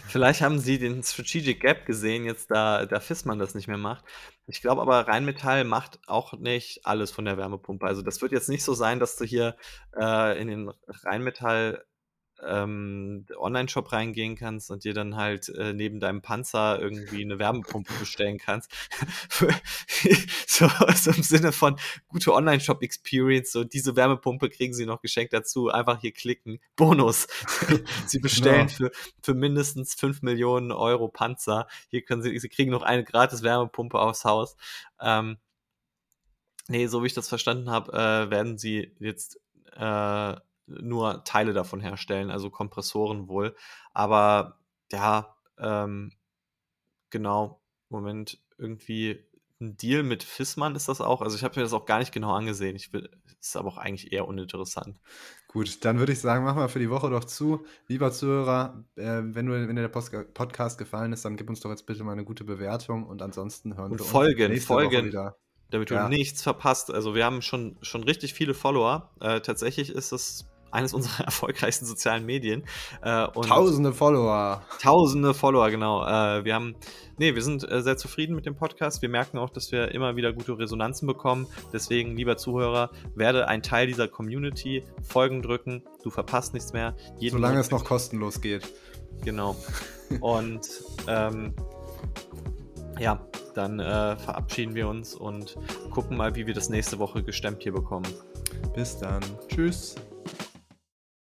[0.09, 4.03] Vielleicht haben sie den Strategic Gap gesehen, jetzt da, da Fissmann das nicht mehr macht.
[4.47, 7.87] Ich glaube aber, Rheinmetall macht auch nicht alles von der Wärmepumpe.
[7.87, 9.57] Also das wird jetzt nicht so sein, dass du hier
[9.95, 11.85] äh, in den Rheinmetall
[12.45, 17.93] ähm, Online-Shop reingehen kannst und dir dann halt äh, neben deinem Panzer irgendwie eine Wärmepumpe
[17.99, 18.71] bestellen kannst.
[20.47, 21.77] so, so, im Sinne von
[22.09, 25.69] gute Online-Shop-Experience, so diese Wärmepumpe kriegen sie noch geschenkt dazu.
[25.69, 26.61] Einfach hier klicken.
[26.77, 27.27] Bonus.
[28.07, 28.91] sie bestellen genau.
[28.91, 28.91] für,
[29.23, 31.67] für mindestens 5 Millionen Euro Panzer.
[31.89, 34.57] Hier können sie, sie kriegen noch eine gratis Wärmepumpe aufs Haus.
[35.01, 35.39] Ähm,
[36.69, 39.41] nee, so wie ich das verstanden habe, äh, werden sie jetzt
[39.77, 40.35] äh,
[40.81, 43.55] nur Teile davon herstellen, also Kompressoren wohl.
[43.93, 44.59] Aber
[44.93, 46.13] ja, ähm,
[47.11, 49.25] genau, Moment, irgendwie
[49.61, 51.21] ein Deal mit Fissmann ist das auch.
[51.21, 52.77] Also ich habe mir das auch gar nicht genau angesehen.
[52.77, 53.11] Ich will,
[53.41, 54.99] ist aber auch eigentlich eher uninteressant.
[55.49, 57.67] Gut, dann würde ich sagen, machen wir für die Woche doch zu.
[57.87, 61.61] Lieber Zuhörer, äh, wenn, du, wenn dir der Post Podcast gefallen ist, dann gib uns
[61.61, 64.67] doch jetzt bitte mal eine gute Bewertung und ansonsten hören und wir folgen, uns nächste
[64.67, 64.93] folgen.
[64.93, 65.37] Woche wieder
[65.71, 66.09] damit du ja.
[66.09, 66.91] nichts verpasst.
[66.91, 69.11] Also wir haben schon, schon richtig viele Follower.
[69.21, 72.63] Äh, tatsächlich ist es eines unserer erfolgreichsten sozialen Medien.
[73.03, 74.63] Äh, tausende Follower.
[74.81, 76.05] Tausende Follower, genau.
[76.05, 76.75] Äh, wir haben,
[77.19, 79.03] nee, wir sind äh, sehr zufrieden mit dem Podcast.
[79.03, 81.47] Wir merken auch, dass wir immer wieder gute Resonanzen bekommen.
[81.73, 84.85] Deswegen, lieber Zuhörer, werde ein Teil dieser Community.
[85.03, 86.95] Folgen drücken, du verpasst nichts mehr.
[87.19, 88.69] Jeden Solange Monat es noch kostenlos geht.
[89.25, 89.57] Genau.
[90.21, 90.69] Und
[91.07, 91.55] ähm,
[92.99, 93.21] ja,
[93.55, 95.57] dann äh, verabschieden wir uns und
[95.91, 98.07] gucken mal, wie wir das nächste Woche gestemmt hier bekommen.
[98.75, 99.23] Bis dann.
[99.49, 99.97] Tschüss.